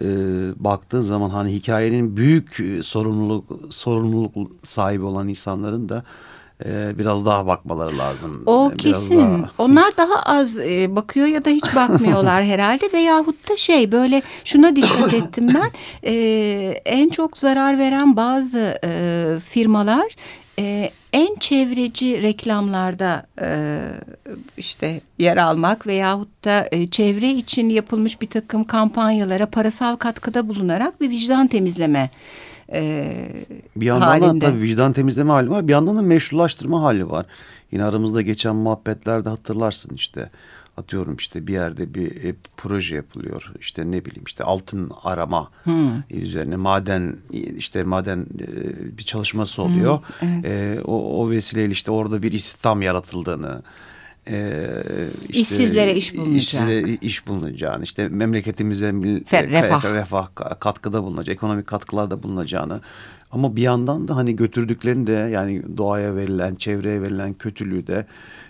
e, 0.02 0.08
baktığın 0.56 1.02
zaman 1.02 1.30
hani 1.30 1.54
hikayenin 1.54 2.18
büyük 2.18 2.60
e, 2.60 2.84
sorumluluk 2.84 3.60
sorumluluk 3.70 4.36
sahibi 4.64 5.04
olan 5.04 5.28
insanların 5.28 5.90
da 5.90 6.04
e, 6.66 6.98
biraz 6.98 7.26
daha 7.26 7.48
bakmaları 7.48 7.98
lazım. 7.98 8.44
O 8.46 8.72
biraz 8.72 8.78
kesin. 8.78 9.20
Daha... 9.20 9.50
Onlar 9.58 9.98
daha 9.98 10.24
az 10.26 10.58
e, 10.58 10.96
bakıyor 10.96 11.28
ya 11.28 11.46
da 11.46 11.50
hiç 11.50 11.66
bakmıyorlar 11.76 12.46
herhalde 12.46 12.90
veyahut 12.94 13.50
da 13.50 13.58
şey 13.58 13.92
böyle 13.92 14.22
şuna 14.44 14.76
dikkat 14.76 15.14
ettim 15.14 15.48
ben. 15.54 15.72
E, 16.04 16.14
en 16.86 17.10
çok 17.10 17.38
zarar 17.38 17.80
veren 17.80 18.16
bazı 18.16 18.80
e, 18.84 19.40
firmalar 19.40 20.16
e, 20.60 20.92
en 21.14 21.36
çevreci 21.36 22.22
reklamlarda 22.22 23.26
e, 23.42 23.80
işte 24.58 25.02
yer 25.20 25.38
almak 25.38 25.88
veyahut 25.88 26.46
da 26.46 26.68
e, 26.72 26.88
çevre 26.88 27.30
için 27.30 27.70
yapılmış 27.70 28.22
bir 28.22 28.28
takım 28.28 28.64
kampanyalara 28.64 29.46
parasal 29.46 29.96
katkıda 29.96 30.50
bulunarak 30.50 31.02
bir 31.02 31.10
vicdan 31.10 31.48
temizleme 31.48 32.10
e, 32.72 33.46
bir 33.76 33.86
yandan 33.86 34.08
halinde. 34.08 34.46
da 34.46 34.50
tabii 34.50 34.62
vicdan 34.62 34.94
temizleme 34.94 35.32
hali 35.32 35.50
var. 35.50 35.68
Bir 35.68 35.72
yandan 35.72 35.98
da 35.98 36.02
meşrulaştırma 36.02 36.82
hali 36.82 37.10
var. 37.10 37.26
Yine 37.72 37.84
aramızda 37.84 38.22
geçen 38.22 38.56
muhabbetlerde 38.56 39.30
hatırlarsın 39.30 39.96
işte 39.96 40.30
atıyorum 40.78 41.16
işte 41.16 41.48
bir 41.48 41.54
yerde 41.54 41.94
bir 41.94 42.24
e, 42.24 42.36
proje 42.58 42.96
yapılıyor. 42.96 43.52
İşte 43.60 43.92
ne 43.92 44.06
bileyim 44.06 44.24
işte 44.28 44.44
altın 44.44 44.92
arama 45.04 45.52
hmm. 45.64 46.04
üzerine 46.10 46.56
maden 46.56 47.18
işte 47.58 47.84
maden 47.84 48.26
e, 48.40 48.98
bir 48.98 49.04
çalışması 49.04 49.62
oluyor. 49.62 50.00
Hmm, 50.20 50.30
evet. 50.30 50.46
e, 50.46 50.82
o, 50.84 51.24
o 51.24 51.30
vesileyle 51.30 51.72
işte 51.72 51.92
orada 51.92 52.24
bir 52.24 52.32
istihdam 52.32 52.82
yaratıldığını 52.82 53.62
e, 54.28 54.70
işte, 55.30 55.40
işsizlere 55.40 55.96
iş 55.96 56.16
bulunacak. 56.16 56.42
İşsizlere 56.42 56.98
iş 57.02 57.28
bulunacağını, 57.28 57.84
işte 57.84 58.08
memleketimize 58.08 58.94
Fer, 59.26 59.50
refah. 59.50 59.94
refah 59.94 60.28
katkıda 60.60 61.04
bulunacak, 61.04 61.34
ekonomik 61.36 61.68
katkılarda 61.68 62.24
bulunacağını 62.24 62.82
ama 63.32 63.56
bir 63.56 63.62
yandan 63.62 64.08
da 64.08 64.16
hani 64.16 64.36
götürdüklerini 64.36 65.08
de 65.08 65.30
yani 65.32 65.78
doğaya 65.78 66.16
verilen, 66.16 66.56
çevreye 66.56 67.02
verilen 67.02 67.34
kötülüğü 67.34 67.88
de 67.88 68.06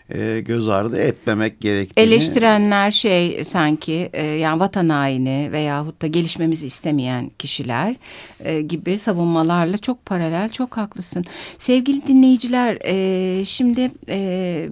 e, 0.10 0.40
göz 0.40 0.68
ardı 0.68 0.98
etmemek 0.98 1.62
gerektiğini. 1.62 2.08
Eleştirenler 2.08 2.92
şey 2.92 3.44
sanki 3.44 4.10
e, 4.14 4.24
yani 4.26 4.60
vatan 4.60 4.90
haini 4.90 5.50
veyahut 5.52 6.02
da 6.02 6.08
gelişmemizi 6.08 6.66
istemeyen 6.66 7.32
kişiler 7.40 7.96
e, 8.40 8.62
gibi 8.62 9.00
savunmalarla 9.00 9.78
çok 9.78 10.06
paralel, 10.06 10.50
çok 10.50 10.78
haklısın. 10.78 11.26
Sevgili 11.58 12.08
dinleyiciler 12.08 12.78
e, 12.86 13.46
şimdi... 13.46 13.92
E, 14.10 14.70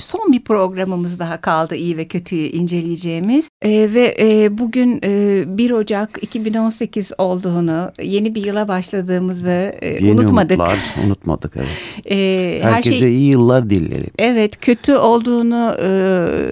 son 0.00 0.32
bir 0.32 0.40
programımız 0.40 1.18
daha 1.18 1.40
kaldı 1.40 1.74
iyi 1.76 1.96
ve 1.96 2.04
kötüyü 2.08 2.48
inceleyeceğimiz 2.48 3.48
e, 3.62 3.70
ve 3.70 4.16
e, 4.20 4.58
bugün 4.58 5.00
e, 5.04 5.44
1 5.58 5.70
Ocak 5.70 6.18
2018 6.22 7.12
olduğunu 7.18 7.92
yeni 8.02 8.34
bir 8.34 8.44
yıla 8.44 8.68
başladığımızı 8.68 9.74
e, 9.80 9.88
Yeni 9.88 10.12
unutmadık. 10.12 10.58
Umutlar, 10.58 10.78
unutmadık 11.06 11.52
evet. 11.56 11.68
E, 12.10 12.58
Herkese 12.62 12.94
şey, 12.96 13.16
iyi 13.16 13.30
yıllar 13.30 13.70
dileyelim. 13.70 14.10
Evet 14.18 14.60
kötü 14.60 14.94
olduğunu 14.94 15.74
e, 15.82 15.90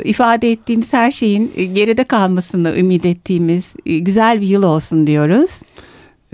ifade 0.05 0.51
ettiğimiz 0.51 0.93
her 0.93 1.11
şeyin 1.11 1.53
geride 1.75 2.05
kalmasını 2.05 2.77
ümit 2.79 3.05
ettiğimiz 3.05 3.75
e, 3.87 3.99
güzel 3.99 4.41
bir 4.41 4.47
yıl 4.47 4.63
olsun 4.63 5.07
diyoruz. 5.07 5.61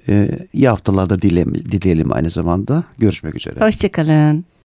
Ee, 0.08 0.28
iyi 0.52 0.68
haftalarda 0.68 1.22
dileyelim, 1.22 1.54
dileyelim 1.54 2.12
aynı 2.12 2.30
zamanda. 2.30 2.84
Görüşmek 2.98 3.34
üzere. 3.34 3.60
Hoşçakalın. 3.60 4.44